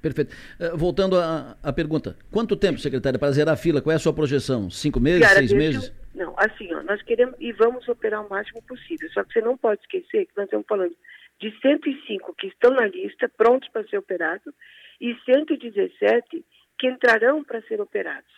Perfeito. 0.02 0.36
Uh, 0.60 0.76
voltando 0.76 1.15
à 1.20 1.72
pergunta, 1.74 2.17
quanto 2.32 2.56
tempo, 2.56 2.80
secretária, 2.80 3.20
para 3.20 3.32
zerar 3.32 3.54
a 3.54 3.58
fila? 3.58 3.82
Qual 3.82 3.91
é 3.91 3.96
a 3.96 4.00
sua 4.00 4.13
projeção? 4.13 4.70
Cinco 4.72 5.00
meses, 5.00 5.22
Cara, 5.22 5.38
seis 5.38 5.54
meses? 5.54 5.94
Não, 6.13 6.34
assim, 6.38 6.74
ó, 6.74 6.84
nós 6.84 7.02
queremos 7.02 7.36
e 7.39 7.52
vamos 7.52 7.88
operar 7.88 8.26
o 8.26 8.30
máximo 8.30 8.62
possível. 8.63 9.10
Só 9.12 9.24
que 9.24 9.34
você 9.34 9.41
não 9.41 9.58
pode 9.58 9.82
esquecer 9.82 10.26
que 10.26 10.36
nós 10.36 10.45
estamos 10.45 10.65
falando 10.67 10.95
de 11.39 11.52
105 11.60 12.36
que 12.36 12.47
estão 12.47 12.71
na 12.71 12.88
lista, 12.88 13.30
prontos 13.30 13.69
para 13.69 13.88
ser 13.88 13.97
operados, 13.97 14.54
e 15.00 15.15
117 15.26 16.45
que 16.78 16.88
entrarão 16.88 17.43
para 17.43 17.62
ser 17.63 17.82
operados. 17.82 18.30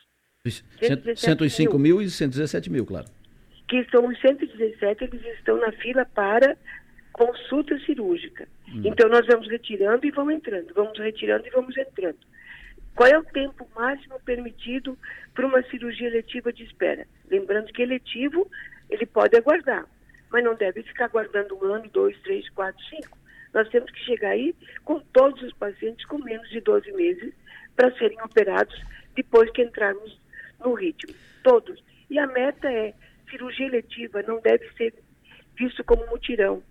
105 1.15 1.77
mil. 1.77 1.97
mil 1.97 2.01
e 2.05 2.09
117 2.09 2.69
mil, 2.69 2.85
claro. 2.85 3.07
Que 3.67 3.83
são 3.89 4.07
os 4.07 4.19
117, 4.19 5.05
eles 5.05 5.25
estão 5.37 5.57
na 5.57 5.71
fila 5.71 6.05
para 6.05 6.57
consulta 7.13 7.77
cirúrgica. 7.79 8.47
Hum. 8.67 8.81
Então 8.85 9.07
nós 9.09 9.25
vamos 9.25 9.47
retirando 9.47 10.05
e 10.05 10.11
vamos 10.11 10.35
entrando, 10.35 10.73
vamos 10.73 10.97
retirando 10.97 11.47
e 11.47 11.49
vamos 11.49 11.77
entrando. 11.77 12.19
Qual 12.95 13.09
é 13.09 13.17
o 13.17 13.23
tempo 13.23 13.67
máximo 13.75 14.19
permitido 14.21 14.97
para 15.33 15.45
uma 15.45 15.63
cirurgia 15.63 16.07
eletiva 16.07 16.53
de 16.53 16.63
espera? 16.63 17.07
Lembrando 17.29 17.71
que 17.73 17.81
eletivo 17.81 18.49
ele 18.89 19.05
pode 19.05 19.35
aguardar, 19.35 19.85
mas 20.29 20.43
não 20.43 20.55
deve 20.55 20.83
ficar 20.83 21.05
aguardando 21.05 21.55
um 21.57 21.63
ano, 21.65 21.89
dois, 21.89 22.17
três, 22.21 22.47
quatro, 22.49 22.83
cinco. 22.85 23.17
Nós 23.53 23.67
temos 23.69 23.89
que 23.91 23.99
chegar 24.05 24.29
aí 24.29 24.55
com 24.83 24.99
todos 24.99 25.41
os 25.41 25.53
pacientes 25.53 26.05
com 26.05 26.17
menos 26.17 26.49
de 26.49 26.59
12 26.61 26.91
meses 26.93 27.33
para 27.75 27.95
serem 27.97 28.21
operados 28.21 28.79
depois 29.15 29.49
que 29.51 29.63
entrarmos 29.63 30.19
no 30.59 30.73
ritmo. 30.73 31.13
Todos. 31.43 31.83
E 32.09 32.19
a 32.19 32.27
meta 32.27 32.71
é 32.71 32.93
cirurgia 33.29 33.67
eletiva 33.67 34.21
não 34.23 34.39
deve 34.39 34.69
ser 34.73 34.93
visto 35.55 35.83
como 35.83 36.05
mutirão 36.07 36.63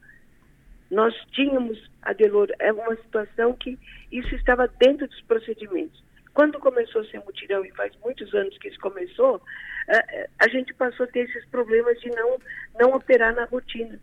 nós 0.93 1.15
tínhamos, 1.33 1.91
Adelor, 2.03 2.49
é 2.59 2.71
uma 2.71 2.95
situação 2.97 3.55
que 3.55 3.79
isso 4.13 4.35
estava 4.35 4.69
dentro 4.79 5.09
dos 5.09 5.23
procedimentos. 5.23 6.05
Quando 6.35 6.59
começou 6.59 7.05
ser 7.07 7.21
mutirão, 7.21 7.65
e 7.65 7.71
faz 7.73 7.93
muitos 8.03 8.35
anos 8.35 8.57
que 8.59 8.69
isso 8.69 8.81
começou, 8.81 9.41
a, 9.89 10.45
a 10.45 10.49
gente 10.49 10.73
passou 10.75 11.05
a 11.05 11.09
ter 11.09 11.29
esses 11.29 11.45
problemas 11.47 12.01
de 12.01 12.11
não, 12.11 12.39
não 12.79 12.95
operar 12.95 13.35
na 13.35 13.45
rotina. 13.45 13.99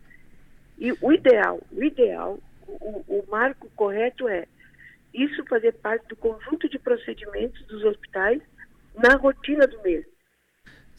E 0.78 0.92
o 1.00 1.12
ideal, 1.12 1.60
o 1.72 1.82
ideal, 1.82 2.38
o, 2.66 3.04
o 3.08 3.24
marco 3.28 3.68
correto 3.76 4.28
é 4.28 4.46
isso 5.12 5.44
fazer 5.46 5.72
parte 5.72 6.06
do 6.08 6.16
conjunto 6.16 6.68
de 6.68 6.78
procedimentos 6.78 7.62
dos 7.66 7.84
hospitais 7.84 8.40
na 8.94 9.16
rotina 9.16 9.66
do 9.66 9.82
mês. 9.82 10.06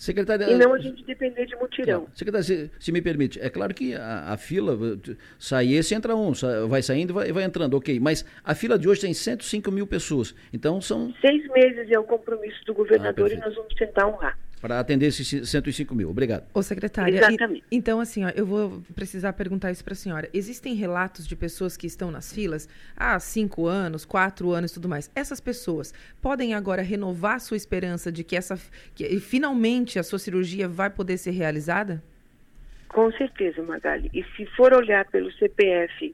Secretária, 0.01 0.45
e 0.49 0.57
não 0.57 0.73
a 0.73 0.79
gente 0.79 1.03
depender 1.03 1.45
de 1.45 1.55
mutirão. 1.57 2.07
Secretária, 2.15 2.43
se, 2.43 2.71
se, 2.79 2.91
me 2.91 3.03
permite, 3.03 3.39
é 3.39 3.51
claro 3.51 3.71
que 3.71 3.93
a, 3.93 4.33
a 4.33 4.35
fila, 4.35 4.75
sai 5.37 5.73
esse, 5.73 5.93
entra 5.93 6.15
um, 6.15 6.31
vai 6.67 6.81
saindo 6.81 7.11
e 7.11 7.13
vai, 7.13 7.31
vai, 7.31 7.43
entrando, 7.43 7.77
ok. 7.77 7.99
Mas 7.99 8.25
a 8.43 8.55
fila 8.55 8.79
de 8.79 8.89
hoje 8.89 9.01
tem 9.01 9.13
105 9.13 9.71
mil 9.71 9.85
pessoas. 9.85 10.33
Então 10.51 10.81
são. 10.81 11.13
Seis 11.21 11.47
meses 11.49 11.91
é 11.91 11.99
o 11.99 12.03
compromisso 12.03 12.65
do 12.65 12.73
governador 12.73 13.29
ah, 13.29 13.33
e 13.35 13.37
nós 13.37 13.53
vamos 13.53 13.75
tentar 13.75 14.07
honrar 14.07 14.39
para 14.61 14.79
atender 14.79 15.07
esses 15.07 15.49
105 15.49 15.95
mil. 15.95 16.09
Obrigado. 16.09 16.45
Ô, 16.53 16.61
secretária, 16.61 17.17
Exatamente. 17.17 17.65
E, 17.71 17.75
então, 17.75 17.99
assim, 17.99 18.23
ó, 18.23 18.29
eu 18.29 18.45
vou 18.45 18.83
precisar 18.93 19.33
perguntar 19.33 19.71
isso 19.71 19.83
para 19.83 19.93
a 19.93 19.95
senhora. 19.95 20.29
Existem 20.33 20.75
relatos 20.75 21.27
de 21.27 21.35
pessoas 21.35 21.75
que 21.75 21.87
estão 21.87 22.11
nas 22.11 22.31
filas 22.31 22.69
há 22.95 23.19
cinco 23.19 23.65
anos, 23.65 24.05
quatro 24.05 24.51
anos 24.51 24.71
e 24.71 24.73
tudo 24.75 24.87
mais. 24.87 25.09
Essas 25.15 25.41
pessoas 25.41 25.93
podem 26.21 26.53
agora 26.53 26.83
renovar 26.83 27.39
sua 27.39 27.57
esperança 27.57 28.11
de 28.11 28.23
que 28.23 28.35
essa 28.35 28.59
que 28.93 29.19
finalmente 29.19 29.97
a 29.97 30.03
sua 30.03 30.19
cirurgia 30.19 30.67
vai 30.67 30.89
poder 30.89 31.17
ser 31.17 31.31
realizada? 31.31 32.03
Com 32.87 33.11
certeza, 33.13 33.63
Magali. 33.63 34.11
E 34.13 34.23
se 34.35 34.45
for 34.57 34.73
olhar 34.73 35.05
pelo 35.05 35.31
CPF 35.31 36.13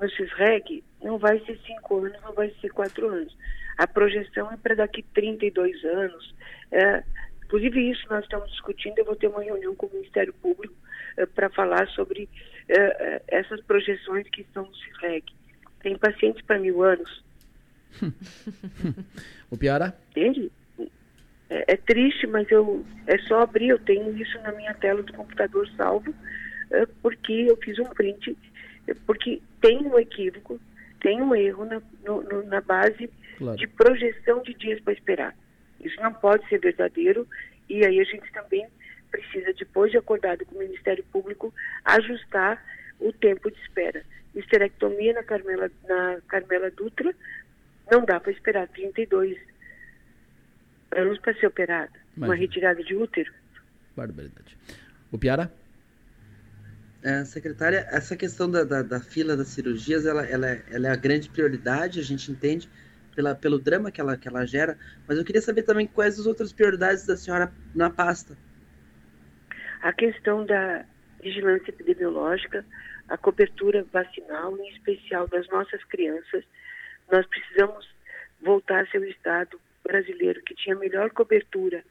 no 0.00 0.08
CISREG, 0.08 0.82
não 1.02 1.18
vai 1.18 1.38
ser 1.40 1.58
cinco 1.66 1.98
anos, 1.98 2.20
não 2.22 2.32
vai 2.32 2.50
ser 2.60 2.70
quatro 2.70 3.08
anos. 3.08 3.36
A 3.76 3.86
projeção 3.86 4.50
é 4.50 4.56
para 4.56 4.76
daqui 4.76 5.02
32 5.14 5.84
anos. 5.84 6.34
É, 6.70 7.02
Inclusive, 7.52 7.90
isso 7.90 8.06
nós 8.08 8.24
estamos 8.24 8.50
discutindo. 8.50 8.98
Eu 8.98 9.04
vou 9.04 9.14
ter 9.14 9.26
uma 9.26 9.42
reunião 9.42 9.74
com 9.74 9.84
o 9.84 9.92
Ministério 9.92 10.32
Público 10.32 10.74
uh, 11.18 11.26
para 11.26 11.50
falar 11.50 11.86
sobre 11.88 12.22
uh, 12.24 13.22
essas 13.28 13.60
projeções 13.64 14.26
que 14.30 14.40
estão 14.40 14.64
no 14.64 14.74
CIRREG. 14.74 15.26
Tem 15.82 15.98
pacientes 15.98 16.42
para 16.46 16.58
mil 16.58 16.82
anos. 16.82 17.22
o 19.50 19.58
Piara? 19.58 19.94
Entende? 20.12 20.50
É, 21.50 21.74
é, 21.74 21.76
triste, 21.76 22.26
mas 22.26 22.50
eu 22.50 22.86
é 23.06 23.18
só 23.18 23.42
abrir. 23.42 23.68
Eu 23.68 23.78
tenho 23.80 24.16
isso 24.16 24.40
na 24.40 24.52
minha 24.52 24.72
tela 24.72 25.02
do 25.02 25.12
computador 25.12 25.68
salvo, 25.76 26.10
uh, 26.10 26.86
porque 27.02 27.48
eu 27.50 27.56
fiz 27.58 27.78
um 27.78 27.84
print, 27.84 28.34
porque 29.04 29.42
tem 29.60 29.76
um 29.86 29.98
equívoco, 29.98 30.58
tem 31.02 31.20
um 31.20 31.34
erro 31.34 31.66
na, 31.66 31.82
no, 32.02 32.22
no, 32.22 32.44
na 32.44 32.62
base 32.62 33.10
claro. 33.36 33.58
de 33.58 33.66
projeção 33.66 34.40
de 34.40 34.54
dias 34.54 34.80
para 34.80 34.94
esperar. 34.94 35.41
Isso 35.82 36.00
não 36.00 36.12
pode 36.12 36.48
ser 36.48 36.58
verdadeiro 36.58 37.26
e 37.68 37.84
aí 37.84 38.00
a 38.00 38.04
gente 38.04 38.30
também 38.32 38.66
precisa, 39.10 39.52
depois 39.52 39.90
de 39.90 39.98
acordado 39.98 40.44
com 40.46 40.56
o 40.56 40.58
Ministério 40.58 41.04
Público, 41.12 41.52
ajustar 41.84 42.64
o 42.98 43.12
tempo 43.12 43.50
de 43.50 43.58
espera. 43.60 44.02
Histerectomia 44.34 45.12
na 45.12 45.22
Carmela, 45.22 45.70
na 45.86 46.18
Carmela 46.26 46.70
Dutra 46.70 47.14
não 47.90 48.04
dá 48.04 48.18
para 48.18 48.32
esperar 48.32 48.68
32 48.68 49.36
anos 50.92 51.18
para 51.18 51.34
ser 51.34 51.46
operada. 51.46 51.92
Uma 52.16 52.34
retirada 52.34 52.82
de 52.82 52.94
útero. 52.94 53.32
Barbaridade. 53.96 54.56
O 55.10 55.18
Piara? 55.18 55.52
É, 57.02 57.24
secretária, 57.24 57.86
essa 57.90 58.16
questão 58.16 58.50
da, 58.50 58.62
da, 58.62 58.82
da, 58.82 59.00
fila 59.00 59.36
das 59.36 59.48
cirurgias, 59.48 60.06
ela, 60.06 60.24
ela, 60.24 60.46
ela 60.70 60.86
é 60.86 60.90
a 60.90 60.96
grande 60.96 61.28
prioridade, 61.28 61.98
a 61.98 62.02
gente 62.02 62.30
entende, 62.30 62.68
pela, 63.14 63.34
pelo 63.34 63.58
drama 63.58 63.90
que 63.90 64.00
ela, 64.00 64.16
que 64.16 64.28
ela 64.28 64.46
gera, 64.46 64.78
mas 65.06 65.18
eu 65.18 65.24
queria 65.24 65.42
saber 65.42 65.62
também 65.62 65.86
quais 65.86 66.18
as 66.18 66.26
outras 66.26 66.52
prioridades 66.52 67.06
da 67.06 67.16
senhora 67.16 67.52
na 67.74 67.90
pasta. 67.90 68.36
A 69.82 69.92
questão 69.92 70.44
da 70.46 70.84
vigilância 71.22 71.70
epidemiológica, 71.70 72.64
a 73.08 73.16
cobertura 73.16 73.84
vacinal, 73.92 74.56
em 74.58 74.68
especial 74.70 75.26
das 75.28 75.48
nossas 75.48 75.82
crianças, 75.84 76.44
nós 77.10 77.26
precisamos 77.26 77.88
voltar 78.40 78.82
a 78.82 78.86
ser 78.86 78.98
o 78.98 79.04
Estado 79.04 79.60
brasileiro 79.84 80.42
que 80.42 80.54
tinha 80.54 80.76
melhor 80.76 81.10
cobertura 81.10 81.84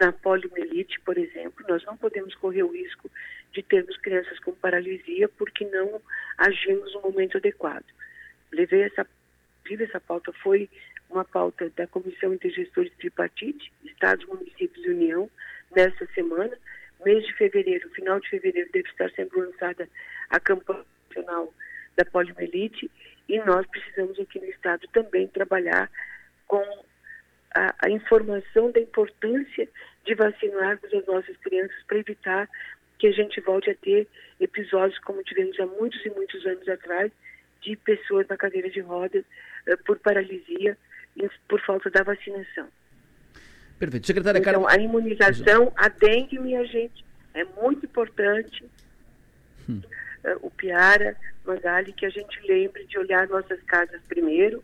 na 0.00 0.12
poliomielite, 0.12 1.00
por 1.00 1.16
exemplo. 1.16 1.64
Nós 1.68 1.84
não 1.84 1.96
podemos 1.96 2.34
correr 2.36 2.62
o 2.62 2.72
risco 2.72 3.10
de 3.52 3.62
termos 3.62 3.96
crianças 3.98 4.38
com 4.40 4.52
paralisia 4.52 5.28
porque 5.28 5.64
não 5.66 6.00
agimos 6.36 6.92
no 6.94 7.02
momento 7.02 7.38
adequado. 7.38 7.84
Levei 8.52 8.82
essa, 8.82 9.06
essa 9.74 10.00
pauta, 10.00 10.32
foi 10.32 10.68
uma 11.10 11.24
pauta 11.24 11.70
da 11.76 11.86
Comissão 11.86 12.34
Intergestores 12.34 12.92
Tripartite, 12.98 13.72
Estados, 13.84 14.26
Municípios 14.26 14.84
e 14.84 14.90
União, 14.90 15.30
nesta 15.74 16.06
semana. 16.14 16.56
Mês 17.04 17.24
de 17.24 17.32
fevereiro, 17.34 17.88
final 17.90 18.18
de 18.20 18.28
fevereiro, 18.28 18.68
deve 18.72 18.88
estar 18.88 19.10
sendo 19.12 19.38
lançada 19.38 19.88
a 20.30 20.40
campanha 20.40 20.84
nacional 21.08 21.52
da 21.96 22.04
poliomielite 22.04 22.90
e 23.28 23.38
nós 23.40 23.66
precisamos 23.66 24.18
aqui 24.18 24.38
no 24.38 24.46
Estado 24.46 24.86
também 24.92 25.28
trabalhar 25.28 25.90
com 26.46 26.62
a, 27.54 27.74
a 27.86 27.90
informação 27.90 28.70
da 28.70 28.80
importância 28.80 29.68
de 30.04 30.14
vacinarmos 30.14 30.92
as 30.92 31.06
nossas 31.06 31.36
crianças 31.38 31.76
para 31.86 31.98
evitar 31.98 32.48
que 32.98 33.06
a 33.06 33.12
gente 33.12 33.40
volte 33.40 33.70
a 33.70 33.74
ter 33.74 34.08
episódios 34.40 34.98
como 35.00 35.22
tivemos 35.22 35.58
há 35.60 35.66
muitos 35.66 36.04
e 36.04 36.10
muitos 36.10 36.44
anos 36.46 36.68
atrás, 36.68 37.12
de 37.60 37.76
pessoas 37.76 38.26
na 38.28 38.36
cadeira 38.36 38.70
de 38.70 38.80
rodas 38.80 39.24
por 39.76 39.98
paralisia 39.98 40.76
e 41.16 41.28
por 41.48 41.60
falta 41.60 41.90
da 41.90 42.02
vacinação. 42.02 42.68
Perfeito. 43.78 44.06
Secretária 44.06 44.38
então, 44.38 44.68
a 44.68 44.76
imunização, 44.76 45.72
a 45.76 45.88
dengue, 45.88 46.38
minha 46.38 46.64
gente, 46.64 47.04
é 47.34 47.44
muito 47.44 47.86
importante. 47.86 48.64
Hum. 49.68 49.80
Uh, 50.24 50.46
o 50.46 50.50
Piara, 50.50 51.16
Magali, 51.44 51.92
que 51.92 52.04
a 52.04 52.10
gente 52.10 52.40
lembre 52.46 52.84
de 52.86 52.98
olhar 52.98 53.28
nossas 53.28 53.62
casas 53.62 54.00
primeiro, 54.08 54.62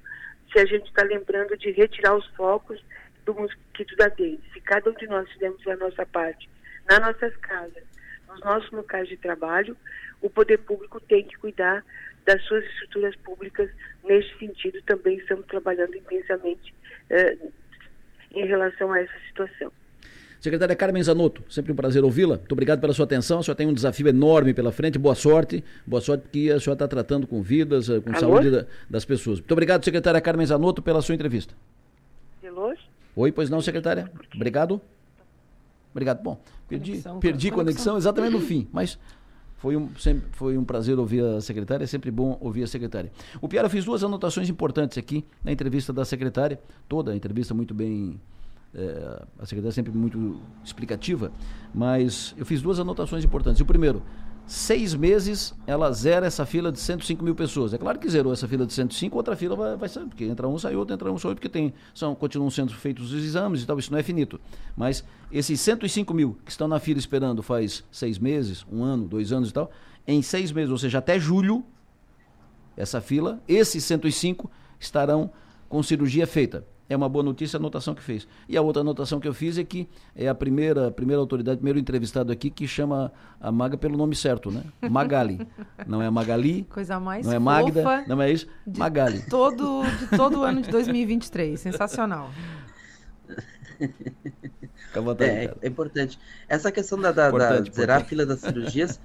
se 0.53 0.59
a 0.59 0.67
gente 0.67 0.87
está 0.87 1.05
lembrando 1.05 1.57
de 1.57 1.71
retirar 1.71 2.17
os 2.17 2.27
focos 2.29 2.83
do 3.25 3.35
mosquito 3.35 3.95
da 3.97 4.09
dengue. 4.09 4.43
Se 4.53 4.61
cada 4.61 4.91
um 4.91 4.95
de 4.95 5.07
nós 5.07 5.31
fizermos 5.31 5.67
a 5.67 5.77
nossa 5.77 6.05
parte 6.07 6.49
nas 6.89 7.01
nossas 7.01 7.35
casas, 7.37 7.85
nos 8.35 8.45
nossos 8.45 8.71
locais 8.71 9.09
de 9.09 9.17
trabalho, 9.17 9.77
o 10.21 10.29
poder 10.29 10.59
público 10.59 11.01
tem 11.01 11.25
que 11.25 11.37
cuidar 11.37 11.85
das 12.27 12.43
suas 12.45 12.65
estruturas 12.65 13.15
públicas. 13.17 13.71
Neste 14.05 14.37
sentido, 14.39 14.81
também 14.83 15.17
estamos 15.19 15.47
trabalhando 15.47 15.95
intensamente 15.95 16.75
eh, 17.11 17.37
em 18.33 18.47
relação 18.47 18.93
a 18.93 19.01
essa 19.01 19.15
situação. 19.29 19.73
Secretária 20.41 20.77
Carmen 20.77 21.03
Zanotto, 21.03 21.43
sempre 21.51 21.73
um 21.73 21.77
prazer 21.77 22.05
ouvi-la. 22.05 22.37
Muito 22.37 22.53
obrigado 22.53 22.79
pela 22.79 22.93
sua 22.93 23.07
atenção. 23.07 23.39
A 23.39 23.43
senhora 23.43 23.57
tem 23.57 23.67
um 23.67 23.73
desafio 23.73 24.09
enorme 24.09 24.53
pela 24.53 24.71
frente. 24.71 24.99
Boa 24.99 25.15
sorte. 25.15 25.65
Boa 25.87 26.03
sorte, 26.03 26.23
porque 26.23 26.51
a 26.55 26.61
senhora 26.61 26.75
está 26.75 26.89
tratando 26.89 27.27
com 27.27 27.41
vidas, 27.41 27.89
eh, 27.89 28.01
com 28.01 28.11
Alô? 28.11 28.21
saúde 28.21 28.51
da, 28.51 28.67
das 28.89 29.05
pessoas. 29.05 29.39
Muito 29.39 29.53
obrigado, 29.53 29.85
secretária 29.85 30.21
Carmen 30.21 30.47
Zanotto, 30.47 30.83
pela 30.83 31.01
sua 31.01 31.15
entrevista. 31.15 31.55
Alô? 32.47 32.75
Oi, 33.17 33.33
pois 33.33 33.49
não, 33.49 33.61
secretária? 33.61 34.11
Obrigado. 34.35 34.81
Obrigado. 35.95 36.23
Bom, 36.23 36.41
perdi 36.69 36.91
conexão, 36.91 37.21
perdi 37.21 37.51
conexão, 37.51 37.65
conexão 37.65 37.97
exatamente 37.97 38.33
no 38.33 38.41
fim, 38.45 38.69
mas 38.73 38.99
foi 39.57 39.77
um, 39.77 39.89
sempre, 39.97 40.29
foi 40.33 40.59
um 40.59 40.65
prazer 40.65 40.99
ouvir 40.99 41.25
a 41.25 41.41
secretária, 41.41 41.85
é 41.85 41.87
sempre 41.87 42.11
bom 42.11 42.37
ouvir 42.41 42.65
a 42.65 42.67
secretária. 42.67 43.13
O 43.41 43.49
Piara 43.49 43.69
fez 43.69 43.85
duas 43.85 44.03
anotações 44.03 44.49
importantes 44.49 44.99
aqui 44.99 45.25
na 45.43 45.53
entrevista 45.53 45.93
da 45.93 46.05
secretária, 46.05 46.61
toda 46.89 47.13
a 47.13 47.17
entrevista 47.17 47.55
muito 47.55 47.73
bem 47.73 48.21
é, 48.75 49.23
a 49.39 49.47
secretária 49.47 49.73
sempre 49.73 49.93
muito 49.93 50.41
explicativa, 50.65 51.31
mas 51.73 52.35
eu 52.37 52.45
fiz 52.45 52.61
duas 52.61 52.81
anotações 52.81 53.25
importantes. 53.25 53.61
O 53.61 53.65
primeiro, 53.65 54.03
seis 54.47 54.95
meses 54.95 55.55
ela 55.67 55.91
zera 55.93 56.27
essa 56.27 56.45
fila 56.45 56.71
de 56.71 56.79
105 56.79 57.25
mil 57.25 57.35
pessoas. 57.35 57.73
É 57.73 57.79
claro 57.79 57.99
que 57.99 58.09
zerou 58.09 58.33
essa 58.33 58.47
fila 58.47 58.67
de 58.67 58.73
105, 58.73 59.17
outra 59.17 59.35
fila 59.37 59.57
vai, 59.57 59.77
vai 59.77 59.89
sair, 59.89 60.07
porque 60.07 60.25
entra 60.25 60.47
um, 60.47 60.59
sai 60.59 60.77
outro, 60.77 60.95
entra 60.95 61.11
um, 61.11 61.19
sai 61.19 61.31
outro, 61.31 61.41
porque 61.41 61.49
tem, 61.49 61.73
são, 61.95 62.15
continuam 62.15 62.51
sendo 62.51 62.75
feitos 62.75 63.13
os 63.13 63.25
exames 63.25 63.63
e 63.63 63.67
tal, 63.67 63.79
isso 63.79 63.91
não 63.91 63.99
é 63.99 64.03
finito. 64.03 64.41
Mas 64.77 65.05
esses 65.33 65.61
105 65.61 66.13
mil 66.13 66.37
que 66.45 66.51
estão 66.51 66.69
na 66.69 66.79
fila 66.79 66.99
esperando 66.99 67.43
faz 67.43 67.85
seis 67.91 68.19
meses, 68.19 68.67
um 68.71 68.83
ano, 68.83 69.07
dois 69.07 69.33
anos 69.33 69.51
e 69.51 69.53
tal, 69.53 69.71
em 70.07 70.21
seis 70.21 70.53
meses, 70.53 70.71
ou 70.71 70.79
seja, 70.79 70.99
até 70.99 71.19
julho, 71.19 71.65
essa 72.77 73.01
fila, 73.01 73.43
esses 73.49 73.83
105 73.85 74.51
estarão 74.79 75.31
com 75.69 75.83
cirurgia 75.83 76.27
feita 76.27 76.67
é 76.89 76.97
uma 76.97 77.09
boa 77.09 77.23
notícia 77.23 77.57
a 77.57 77.59
anotação 77.59 77.95
que 77.95 78.03
fez. 78.03 78.27
E 78.49 78.57
a 78.57 78.63
outra 78.63 78.83
anotação 78.83 79.19
que 79.19 79.27
eu 79.27 79.35
fiz 79.35 79.57
é 79.57 79.65
que 79.65 79.89
é 80.15 80.29
a 80.29 80.35
primeira, 80.35 80.91
primeira 80.91 81.21
autoridade, 81.21 81.59
primeiro 81.59 81.79
entrevistado 81.79 82.31
aqui 82.31 82.51
que 82.51 82.67
chama 82.67 83.13
a 83.41 83.51
Maga 83.51 83.77
pelo 83.77 83.97
nome 83.97 84.15
certo, 84.15 84.51
né? 84.51 84.65
Magali. 84.91 85.47
Não 85.87 86.03
é 86.03 86.11
Magali. 86.11 86.65
Coisa 86.65 87.01
mais 87.01 87.27
Não 87.27 87.33
é 87.33 87.39
Magda, 87.39 88.05
não 88.07 88.21
é 88.21 88.31
isso? 88.31 88.47
Magali. 88.67 89.23
Todo, 89.29 89.83
de 89.99 90.17
todo 90.17 90.41
o 90.41 90.43
ano 90.43 90.61
de 90.61 90.71
2023. 90.71 91.59
Sensacional. 91.59 92.31
Vontade, 94.95 95.31
é, 95.31 95.55
é, 95.63 95.69
importante. 95.69 96.19
Essa 96.49 96.71
questão 96.71 96.99
da, 97.01 97.11
da, 97.11 97.29
importante, 97.29 97.71
da 97.71 97.77
zerar 97.77 98.01
a 98.03 98.05
fila 98.05 98.25
das 98.25 98.41
cirurgias 98.41 99.01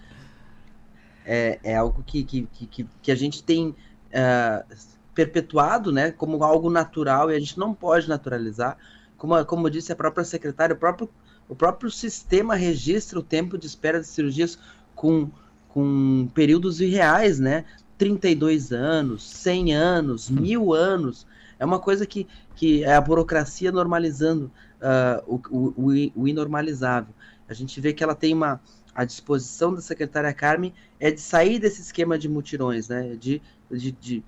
é, 1.26 1.60
é 1.64 1.76
algo 1.76 2.04
que, 2.04 2.24
que, 2.24 2.48
que, 2.70 2.88
que 3.02 3.12
a 3.12 3.16
gente 3.16 3.44
tem. 3.44 3.70
Uh, 3.70 4.99
perpetuado 5.20 5.92
né, 5.92 6.12
como 6.12 6.42
algo 6.44 6.70
natural 6.70 7.30
e 7.30 7.36
a 7.36 7.40
gente 7.40 7.60
não 7.60 7.74
pode 7.74 8.08
naturalizar. 8.08 8.78
Como, 9.18 9.44
como 9.46 9.70
disse 9.70 9.92
a 9.92 9.96
própria 9.96 10.24
secretária, 10.24 10.74
o 10.74 10.78
próprio, 10.78 11.10
o 11.50 11.56
próprio 11.56 11.92
sistema 11.92 12.56
registra 12.56 13.20
o 13.20 13.24
tempo 13.24 13.58
de 13.58 13.68
espera 13.68 14.00
de 14.00 14.08
cirurgias 14.08 14.58
com, 14.96 15.30
com 15.68 16.30
períodos 16.34 16.80
irreais, 16.80 17.38
né? 17.38 17.66
32 17.98 18.72
anos, 18.72 19.30
100 19.30 19.76
anos, 19.76 20.30
hum. 20.30 20.36
mil 20.36 20.74
anos. 20.74 21.28
É 21.60 21.66
uma 21.66 21.80
coisa 21.80 22.06
que, 22.06 22.26
que 22.56 22.86
é 22.86 22.96
a 22.96 23.02
burocracia 23.02 23.74
normalizando 23.74 24.50
uh, 24.80 25.42
o, 25.52 25.74
o, 25.76 26.12
o 26.16 26.28
inormalizável. 26.30 27.14
A 27.50 27.54
gente 27.54 27.82
vê 27.82 27.92
que 27.92 28.04
ela 28.04 28.16
tem 28.16 28.34
uma. 28.34 28.62
A 28.96 29.06
disposição 29.06 29.74
da 29.74 29.82
secretária 29.82 30.34
Carmen 30.34 30.74
é 31.00 31.12
de 31.12 31.22
sair 31.22 31.60
desse 31.60 31.82
esquema 31.82 32.18
de 32.18 32.28
mutirões, 32.28 32.88
né? 32.88 33.16
De, 33.20 33.42
de, 33.70 33.92
de 33.92 34.24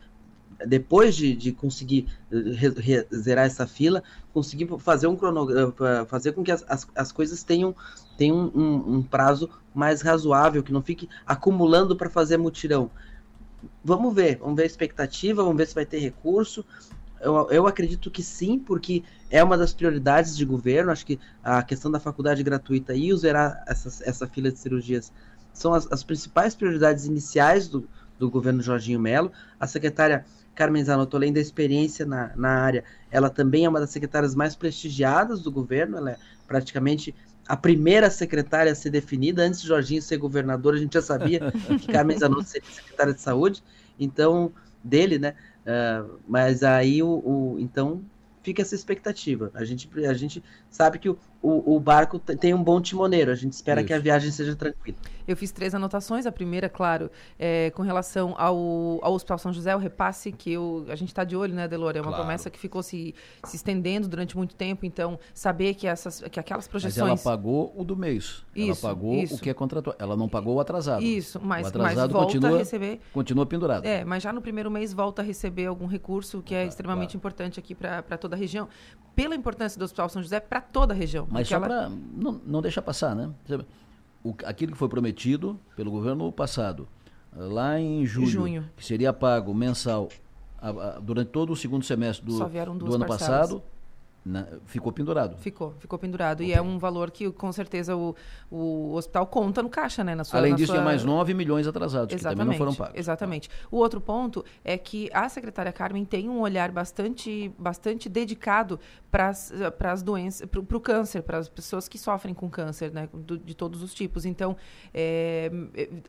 depois 0.66 1.16
de, 1.16 1.36
de 1.36 1.52
conseguir 1.52 2.08
eh, 2.32 2.36
re, 2.56 2.70
re, 2.70 3.08
zerar 3.14 3.46
essa 3.46 3.68
fila, 3.68 4.04
conseguir 4.34 4.68
fazer 4.80 5.08
um 5.08 5.16
cronograma, 5.16 5.74
eh, 5.82 6.06
fazer 6.06 6.34
com 6.34 6.44
que 6.44 6.52
as, 6.52 6.64
as, 6.68 6.88
as 6.96 7.12
coisas 7.12 7.44
tenham, 7.44 7.76
tenham 8.18 8.52
um, 8.54 8.98
um, 8.98 9.04
prazo 9.04 9.50
mais 9.74 10.02
razoável, 10.02 10.64
que 10.64 10.74
não 10.74 10.82
fique 10.82 11.10
acumulando 11.26 11.96
para 11.96 12.10
fazer 12.10 12.38
mutirão. 12.38 12.90
Vamos 13.84 14.14
ver, 14.14 14.38
vamos 14.38 14.56
ver 14.56 14.64
a 14.64 14.68
expectativa, 14.68 15.44
vamos 15.44 15.58
ver 15.58 15.68
se 15.68 15.76
vai 15.76 15.86
ter 15.86 16.00
recurso. 16.00 16.66
Eu, 17.20 17.48
eu 17.52 17.68
acredito 17.68 18.10
que 18.10 18.24
sim, 18.24 18.58
porque 18.58 19.04
é 19.30 19.44
uma 19.44 19.58
das 19.58 19.74
prioridades 19.74 20.36
de 20.36 20.44
governo. 20.44 20.92
Acho 20.92 21.06
que 21.06 21.20
a 21.44 21.62
questão 21.62 21.92
da 21.92 22.00
faculdade 22.00 22.42
gratuita 22.42 22.96
e 22.96 23.16
zerar 23.16 23.64
essa, 23.68 24.04
essa 24.04 24.28
fila 24.28 24.52
de 24.52 24.58
cirurgias 24.58 25.14
são 25.54 25.74
as, 25.74 25.92
as 25.92 26.04
principais 26.04 26.56
prioridades 26.56 27.06
iniciais 27.06 27.68
do, 27.68 27.88
do 28.18 28.30
governo 28.30 28.62
Jorginho 28.62 29.00
Melo. 29.00 29.32
A 29.60 29.68
secretária 29.68 30.26
Carmen 30.56 30.84
Zanotto, 30.84 31.16
além 31.18 31.32
da 31.32 31.40
experiência 31.40 32.06
na, 32.06 32.32
na 32.36 32.50
área, 32.50 32.84
ela 33.10 33.30
também 33.30 33.66
é 33.66 33.70
uma 33.70 33.80
das 33.80 33.90
secretárias 33.90 34.36
mais 34.36 34.56
prestigiadas 34.56 35.42
do 35.42 35.52
governo, 35.52 35.98
ela 35.98 36.12
é 36.12 36.18
praticamente 36.48 37.16
a 37.48 37.58
primeira 37.58 38.10
secretária 38.10 38.72
a 38.72 38.76
ser 38.76 38.90
definida, 38.90 39.44
antes 39.44 39.62
de 39.62 39.68
Jorginho 39.68 40.02
ser 40.02 40.18
governador, 40.18 40.74
a 40.76 40.78
gente 40.78 40.94
já 40.94 41.02
sabia 41.02 41.52
que 41.80 41.88
Carmen 41.88 42.18
Zanotto 42.18 42.44
seria 42.44 42.70
secretária 42.70 43.14
de 43.14 43.22
saúde, 43.22 43.64
então, 44.00 44.52
dele, 44.84 45.18
né, 45.20 45.36
uh, 45.66 46.20
mas 46.28 46.64
aí 46.64 47.02
o, 47.02 47.10
o, 47.10 47.58
então 47.60 48.02
fica 48.44 48.62
essa 48.62 48.76
expectativa, 48.76 49.52
a 49.54 49.64
gente, 49.64 49.90
a 50.06 50.14
gente 50.14 50.44
sabe 50.70 51.00
que 51.00 51.10
o, 51.10 51.18
o, 51.42 51.76
o 51.76 51.80
barco 51.80 52.20
tem 52.20 52.54
um 52.54 52.64
bom 52.64 52.80
timoneiro. 52.80 53.32
A 53.32 53.36
gente 53.36 53.54
espera 53.54 53.82
Isso. 53.82 53.88
que 53.88 53.94
a 53.94 54.00
viagem 54.00 54.32
seja 54.32 54.56
tranquila. 54.56 54.98
Eu 55.28 55.36
fiz 55.36 55.52
três 55.52 55.74
anotações. 55.74 56.26
A 56.26 56.32
primeira, 56.32 56.70
claro, 56.70 57.10
é 57.40 57.72
com 57.72 57.82
relação 57.82 58.36
ao, 58.38 59.00
ao 59.02 59.14
Hospital 59.14 59.38
São 59.38 59.52
José, 59.54 59.76
o 59.76 59.80
repasse 59.80 60.32
que 60.32 60.52
eu, 60.52 60.86
a 60.90 60.96
gente 60.96 61.10
está 61.10 61.24
de 61.24 61.36
olho, 61.36 61.54
né, 61.54 61.68
Delore? 61.68 61.98
É 61.98 62.02
uma 62.02 62.10
claro. 62.10 62.24
promessa 62.24 62.50
que 62.50 62.60
ficou 62.60 62.84
se, 62.84 63.16
se 63.44 63.56
estendendo 63.56 64.08
durante 64.08 64.38
muito 64.38 64.56
tempo. 64.56 64.86
Então, 64.86 65.20
saber 65.34 65.74
que, 65.74 65.88
essas, 65.88 66.22
que 66.32 66.40
aquelas 66.40 66.68
projeções. 66.68 67.10
Mas 67.10 67.26
ela 67.26 67.36
pagou 67.36 67.74
o 67.76 67.84
do 67.84 67.96
mês. 67.96 68.44
Isso, 68.56 68.86
ela 68.86 68.94
pagou 68.94 69.16
isso. 69.16 69.36
o 69.36 69.40
que 69.40 69.50
é 69.50 69.54
contratual. 69.54 69.96
Ela 69.98 70.16
não 70.16 70.30
pagou 70.30 70.56
o 70.56 70.60
atrasado. 70.60 71.02
Isso, 71.02 71.40
mas, 71.42 71.66
o 71.66 71.70
atrasado 71.70 71.96
mas 71.96 72.12
volta 72.12 72.26
continua, 72.26 72.56
a 72.56 72.58
receber. 72.60 73.00
Continua 73.14 73.46
pendurado. 73.46 73.86
É, 73.86 74.04
mas 74.04 74.22
já 74.22 74.32
no 74.32 74.42
primeiro 74.42 74.70
mês 74.70 74.94
volta 74.94 75.22
a 75.22 75.26
receber 75.26 75.66
algum 75.66 75.88
recurso 75.88 76.42
que 76.42 76.54
é 76.54 76.66
extremamente 76.66 77.12
claro. 77.12 77.18
importante 77.18 77.60
aqui 77.60 77.74
para 77.74 78.18
toda 78.18 78.36
a 78.36 78.40
região. 78.40 78.68
Pela 79.16 79.36
importância 79.36 79.78
do 79.78 79.84
Hospital 79.84 80.10
São 80.10 80.22
José 80.22 80.40
para 80.40 80.62
toda 80.62 80.94
a 80.94 80.98
região. 80.98 81.28
Mas 81.30 81.48
só 81.48 81.56
ela... 81.56 81.68
para 81.68 81.90
não, 81.90 82.42
não 82.46 82.62
deixar 82.62 82.82
passar, 82.82 83.16
né? 83.16 83.30
O, 84.24 84.34
aquilo 84.46 84.72
que 84.72 84.78
foi 84.78 84.88
prometido 84.88 85.60
pelo 85.76 85.92
governo 85.92 86.32
passado, 86.32 86.88
lá 87.36 87.80
em 87.80 88.06
julho, 88.06 88.28
junho. 88.28 88.70
que 88.76 88.86
seria 88.86 89.12
pago 89.12 89.54
mensal 89.54 90.10
a, 90.60 90.70
a, 90.70 91.00
durante 91.00 91.30
todo 91.30 91.52
o 91.52 91.56
segundo 91.56 91.84
semestre 91.84 92.26
do, 92.26 92.38
do 92.38 92.94
ano 92.94 93.06
parcelas. 93.06 93.08
passado, 93.08 93.64
na- 94.24 94.48
ficou 94.66 94.92
pendurado. 94.92 95.38
Ficou, 95.38 95.74
ficou 95.80 95.98
pendurado. 95.98 96.44
E 96.44 96.54
é 96.54 96.62
um 96.62 96.78
valor 96.78 97.10
que, 97.12 97.32
com 97.32 97.52
certeza, 97.52 97.96
o, 97.96 98.16
o 98.50 98.94
hospital 98.94 99.26
conta 99.28 99.62
no 99.64 99.70
caixa, 99.70 100.04
né? 100.04 100.14
Na 100.16 100.24
sua, 100.24 100.40
Além 100.40 100.52
na 100.52 100.58
disso, 100.58 100.68
sua... 100.68 100.76
tinha 100.76 100.86
mais 100.86 101.04
9 101.04 101.34
milhões 101.34 101.68
atrasados, 101.68 102.14
que 102.16 102.22
também 102.22 102.46
não 102.46 102.54
foram 102.54 102.74
pagos. 102.76 102.94
Exatamente. 102.98 103.50
O 103.72 103.78
outro 103.78 104.00
ponto 104.00 104.46
é 104.64 104.78
que 104.78 105.10
a 105.14 105.28
secretária 105.30 105.72
Carmen 105.72 106.06
tem 106.06 106.30
um 106.30 106.40
olhar 106.42 106.72
bastante, 106.72 107.52
bastante 107.58 108.08
dedicado 108.08 108.80
para 109.10 109.30
as 109.92 110.02
doenças, 110.04 110.48
para 110.48 110.78
o 110.78 110.80
câncer, 110.80 111.22
para 111.24 111.38
as 111.40 111.50
pessoas 111.50 111.88
que 111.90 111.98
sofrem 111.98 112.34
com 112.34 112.50
câncer, 112.50 112.92
né, 112.92 113.10
do- 113.14 113.38
de 113.38 113.54
todos 113.56 113.82
os 113.84 113.94
tipos. 113.94 114.26
Então, 114.26 114.56
é, 114.94 115.52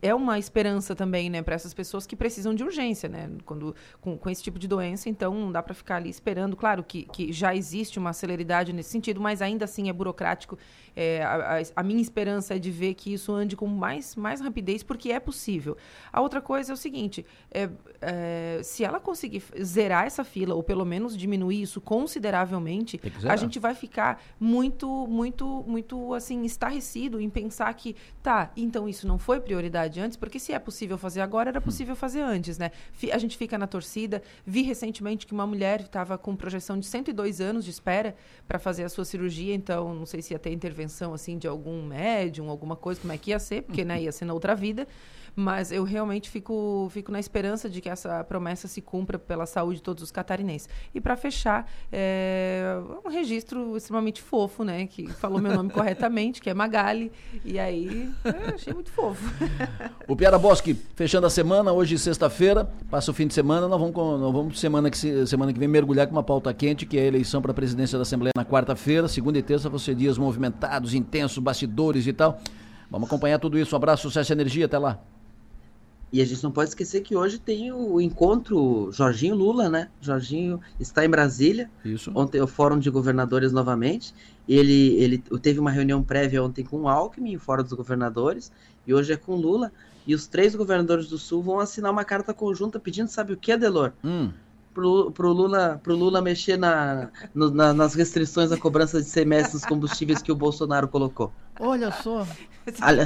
é 0.00 0.14
uma 0.14 0.38
esperança 0.38 0.94
também, 0.94 1.28
né, 1.30 1.42
para 1.42 1.54
essas 1.54 1.74
pessoas 1.74 2.06
que 2.06 2.14
precisam 2.14 2.54
de 2.54 2.62
urgência, 2.62 3.08
né, 3.08 3.30
quando, 3.44 3.74
com, 4.00 4.16
com 4.16 4.30
esse 4.30 4.42
tipo 4.42 4.58
de 4.58 4.68
doença. 4.68 5.08
Então, 5.08 5.34
não 5.34 5.50
dá 5.50 5.62
para 5.62 5.74
ficar 5.74 5.96
ali 5.96 6.10
esperando. 6.10 6.56
Claro 6.56 6.84
que, 6.84 7.04
que 7.04 7.32
já 7.32 7.54
existe 7.54 7.98
uma 8.02 8.12
celeridade 8.12 8.72
nesse 8.72 8.90
sentido, 8.90 9.20
mas 9.20 9.40
ainda 9.40 9.64
assim 9.64 9.88
é 9.88 9.92
burocrático. 9.92 10.58
É, 10.94 11.22
a, 11.22 11.58
a- 11.58 11.62
a 11.76 11.82
minha 11.82 12.00
esperança 12.02 12.54
é 12.54 12.58
de 12.58 12.70
ver 12.70 12.94
que 12.94 13.12
isso 13.12 13.32
ande 13.32 13.56
com 13.56 13.66
mais, 13.66 14.14
mais 14.16 14.40
rapidez, 14.40 14.82
porque 14.82 15.10
é 15.10 15.18
possível. 15.18 15.76
A 16.12 16.20
outra 16.20 16.40
coisa 16.40 16.72
é 16.72 16.74
o 16.74 16.76
seguinte: 16.76 17.24
é, 17.50 17.68
é, 18.00 18.60
se 18.62 18.84
ela 18.84 19.00
conseguir 19.00 19.42
zerar 19.62 20.04
essa 20.06 20.22
fila, 20.24 20.54
ou 20.54 20.62
pelo 20.62 20.84
menos 20.84 21.16
diminuir 21.16 21.62
isso 21.62 21.80
consideravelmente, 21.80 22.98
a 23.32 23.36
gente 23.36 23.58
vai 23.58 23.74
ficar 23.74 24.22
muito, 24.38 25.06
muito, 25.06 25.64
muito 25.66 26.12
assim, 26.14 26.44
estarrecido 26.44 27.20
em 27.20 27.30
pensar 27.30 27.72
que, 27.74 27.96
tá, 28.22 28.50
então 28.56 28.88
isso 28.88 29.06
não 29.08 29.18
foi 29.18 29.40
prioridade 29.40 29.98
antes, 30.00 30.16
porque 30.16 30.38
se 30.38 30.52
é 30.52 30.58
possível 30.58 30.98
fazer 30.98 31.20
agora, 31.20 31.48
era 31.50 31.60
possível 31.60 31.96
fazer 31.96 32.20
antes, 32.20 32.58
né? 32.58 32.70
A 33.12 33.18
gente 33.18 33.36
fica 33.36 33.56
na 33.56 33.66
torcida. 33.66 34.22
Vi 34.44 34.62
recentemente 34.62 35.26
que 35.26 35.32
uma 35.32 35.46
mulher 35.46 35.80
estava 35.80 36.18
com 36.18 36.36
projeção 36.36 36.78
de 36.78 36.86
102 36.86 37.40
anos 37.40 37.64
de 37.64 37.70
espera 37.70 38.14
para 38.46 38.58
fazer 38.58 38.84
a 38.84 38.88
sua 38.88 39.04
cirurgia, 39.04 39.54
então 39.54 39.94
não 39.94 40.06
sei 40.06 40.20
se 40.22 40.34
ia 40.34 40.38
ter 40.38 40.52
intervenção 40.52 40.81
assim 41.14 41.38
de 41.38 41.46
algum 41.46 41.82
médium, 41.82 42.48
alguma 42.48 42.76
coisa, 42.76 43.00
como 43.00 43.12
é 43.12 43.18
que 43.18 43.30
ia 43.30 43.38
ser, 43.38 43.62
porque 43.62 43.84
né, 43.84 44.02
ia 44.02 44.12
ser 44.12 44.24
na 44.24 44.34
outra 44.34 44.54
vida. 44.54 44.86
Mas 45.34 45.72
eu 45.72 45.82
realmente 45.84 46.28
fico, 46.28 46.88
fico 46.92 47.10
na 47.10 47.18
esperança 47.18 47.68
de 47.68 47.80
que 47.80 47.88
essa 47.88 48.22
promessa 48.24 48.68
se 48.68 48.82
cumpra 48.82 49.18
pela 49.18 49.46
saúde 49.46 49.76
de 49.76 49.82
todos 49.82 50.02
os 50.02 50.10
catarinenses. 50.10 50.68
E 50.94 51.00
para 51.00 51.16
fechar, 51.16 51.66
é 51.90 52.76
um 53.04 53.08
registro 53.08 53.76
extremamente 53.76 54.20
fofo, 54.20 54.62
né? 54.64 54.86
Que 54.86 55.06
falou 55.12 55.40
meu 55.40 55.54
nome 55.54 55.70
corretamente, 55.72 56.40
que 56.40 56.50
é 56.50 56.54
Magali. 56.54 57.10
E 57.44 57.58
aí, 57.58 58.10
achei 58.54 58.72
muito 58.74 58.90
fofo. 58.90 59.22
O 60.08 60.16
Piara 60.16 60.38
Bosque, 60.38 60.74
fechando 60.94 61.26
a 61.26 61.30
semana, 61.30 61.72
hoje 61.72 61.96
sexta-feira, 61.98 62.70
passa 62.90 63.10
o 63.10 63.14
fim 63.14 63.26
de 63.26 63.32
semana, 63.32 63.66
nós 63.68 63.80
vamos, 63.80 63.94
nós 63.94 64.32
vamos 64.32 64.60
semana, 64.60 64.90
que, 64.90 64.98
se- 64.98 65.26
semana 65.26 65.52
que 65.52 65.58
vem 65.58 65.68
mergulhar 65.68 66.06
com 66.06 66.12
uma 66.12 66.22
pauta 66.22 66.52
quente, 66.52 66.84
que 66.84 66.98
é 66.98 67.02
a 67.02 67.06
eleição 67.06 67.40
para 67.40 67.52
a 67.52 67.54
presidência 67.54 67.96
da 67.96 68.02
Assembleia 68.02 68.32
na 68.36 68.44
quarta-feira, 68.44 69.08
segunda 69.08 69.38
e 69.38 69.42
terça 69.42 69.70
vão 69.70 69.78
ser 69.78 69.94
dias 69.94 70.18
movimentados, 70.18 70.92
intensos, 70.92 71.38
bastidores 71.38 72.06
e 72.06 72.12
tal. 72.12 72.38
Vamos 72.90 73.06
acompanhar 73.08 73.38
tudo 73.38 73.58
isso. 73.58 73.74
Um 73.74 73.78
abraço, 73.78 74.02
sucesso 74.02 74.32
e 74.32 74.34
energia, 74.34 74.66
até 74.66 74.76
lá. 74.78 74.98
E 76.12 76.20
a 76.20 76.26
gente 76.26 76.42
não 76.42 76.50
pode 76.50 76.68
esquecer 76.68 77.00
que 77.00 77.16
hoje 77.16 77.38
tem 77.38 77.72
o 77.72 77.98
encontro 78.00 78.90
Jorginho 78.92 79.34
Lula, 79.34 79.68
né? 79.70 79.88
Jorginho 80.00 80.60
está 80.78 81.04
em 81.04 81.08
Brasília. 81.08 81.70
Isso. 81.84 82.12
Ontem 82.14 82.40
o 82.40 82.46
Fórum 82.46 82.78
de 82.78 82.90
Governadores 82.90 83.50
novamente. 83.50 84.14
Ele, 84.46 84.94
ele 85.02 85.18
teve 85.40 85.58
uma 85.58 85.70
reunião 85.70 86.02
prévia 86.02 86.42
ontem 86.42 86.62
com 86.64 86.82
o 86.82 86.88
Alckmin, 86.88 87.36
o 87.36 87.40
Fórum 87.40 87.62
dos 87.62 87.72
Governadores, 87.72 88.52
e 88.86 88.92
hoje 88.92 89.12
é 89.12 89.16
com 89.16 89.34
Lula. 89.36 89.72
E 90.06 90.14
os 90.14 90.26
três 90.26 90.54
governadores 90.54 91.08
do 91.08 91.16
Sul 91.16 91.42
vão 91.42 91.60
assinar 91.60 91.90
uma 91.92 92.04
carta 92.04 92.34
conjunta 92.34 92.78
pedindo, 92.78 93.08
sabe 93.08 93.32
o 93.32 93.36
que, 93.36 93.52
Adelor? 93.52 93.92
Hum, 94.04 94.30
Pro, 94.74 95.10
pro, 95.12 95.30
Lula, 95.32 95.78
pro 95.82 95.94
Lula 95.94 96.20
mexer 96.22 96.56
na, 96.56 97.10
no- 97.34 97.50
na- 97.50 97.72
nas 97.74 97.94
restrições 97.94 98.50
à 98.50 98.56
cobrança 98.56 99.00
de 99.02 99.08
semestre 99.08 99.52
dos 99.52 99.66
combustíveis 99.66 100.22
que 100.22 100.32
o 100.32 100.34
Bolsonaro 100.34 100.88
colocou. 100.88 101.30
olha 101.60 101.90
só. 101.90 102.26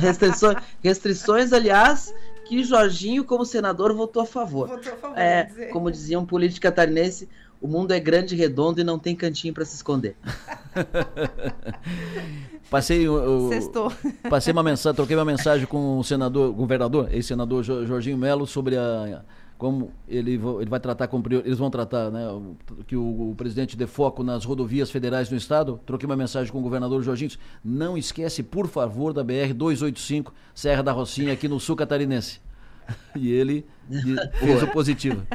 Restrições, 0.01 0.57
restrições, 0.83 1.53
aliás, 1.53 2.15
que 2.49 2.63
Jorginho, 2.65 3.25
como 3.25 3.45
senador, 3.45 3.95
votou 3.95 4.23
a 4.23 4.27
favor. 4.27 4.69
Votou 4.69 4.93
a 4.93 4.97
favor, 4.97 5.19
É, 5.19 5.45
dizer. 5.45 5.69
como 5.71 5.91
dizia 5.91 6.19
um 6.19 6.27
político 6.27 6.63
catarinense, 6.63 7.29
o 7.61 7.67
mundo 7.69 7.93
é 7.93 7.99
grande 8.01 8.35
e 8.35 8.39
redondo 8.39 8.81
e 8.81 8.85
não 8.85 8.99
tem 8.99 9.17
cantinho 9.17 9.53
para 9.55 9.65
se 9.65 9.75
esconder. 9.77 10.17
Passei, 12.71 13.07
Sextou. 13.49 13.93
passei 14.29 14.53
uma 14.53 14.63
mensagem, 14.63 14.95
troquei 14.97 15.17
uma 15.17 15.25
mensagem 15.25 15.67
com 15.67 15.99
o 15.99 16.05
senador, 16.05 16.53
governador, 16.53 17.09
ex-senador 17.15 17.63
Jo- 17.63 17.87
Jorginho 17.87 18.19
Melo 18.19 18.47
sobre 18.47 18.77
a 18.77 19.23
como 19.59 19.91
ele, 20.07 20.33
ele 20.35 20.71
vai 20.71 20.81
tratar 20.81 21.07
com 21.09 21.23
eles 21.31 21.59
vão 21.59 21.71
tratar, 21.71 22.11
né, 22.11 22.27
que 22.87 22.97
o, 22.97 23.31
o 23.31 23.35
presidente 23.35 23.77
dê 23.77 23.87
foco 23.87 24.23
nas 24.23 24.45
rodovias 24.45 24.91
federais 24.91 25.31
no 25.31 25.37
estado. 25.37 25.81
Troquei 25.87 26.07
uma 26.07 26.17
mensagem 26.17 26.53
com 26.53 26.59
o 26.59 26.63
governador 26.63 27.03
Jorginho. 27.03 27.31
Não 27.65 27.97
esquece, 27.97 28.43
por 28.43 28.69
favor, 28.69 29.13
da 29.13 29.25
BR 29.25 29.53
285 29.55 30.35
Serra 30.55 30.83
da 30.83 30.93
Rocinha 30.93 31.33
aqui 31.33 31.49
no 31.49 31.59
sul 31.61 31.77
catarinense. 31.77 32.41
E 33.17 33.33
ele 33.33 33.67
fez 34.39 34.63
o 34.63 34.69
positivo. 34.69 35.27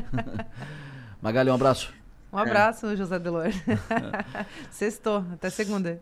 Magali, 1.21 1.49
um 1.49 1.53
abraço. 1.53 1.93
Um 2.31 2.37
abraço, 2.37 2.95
José 2.95 3.19
Delor. 3.19 3.47
Sextou. 4.71 5.25
Até 5.33 5.49
segunda. 5.49 6.01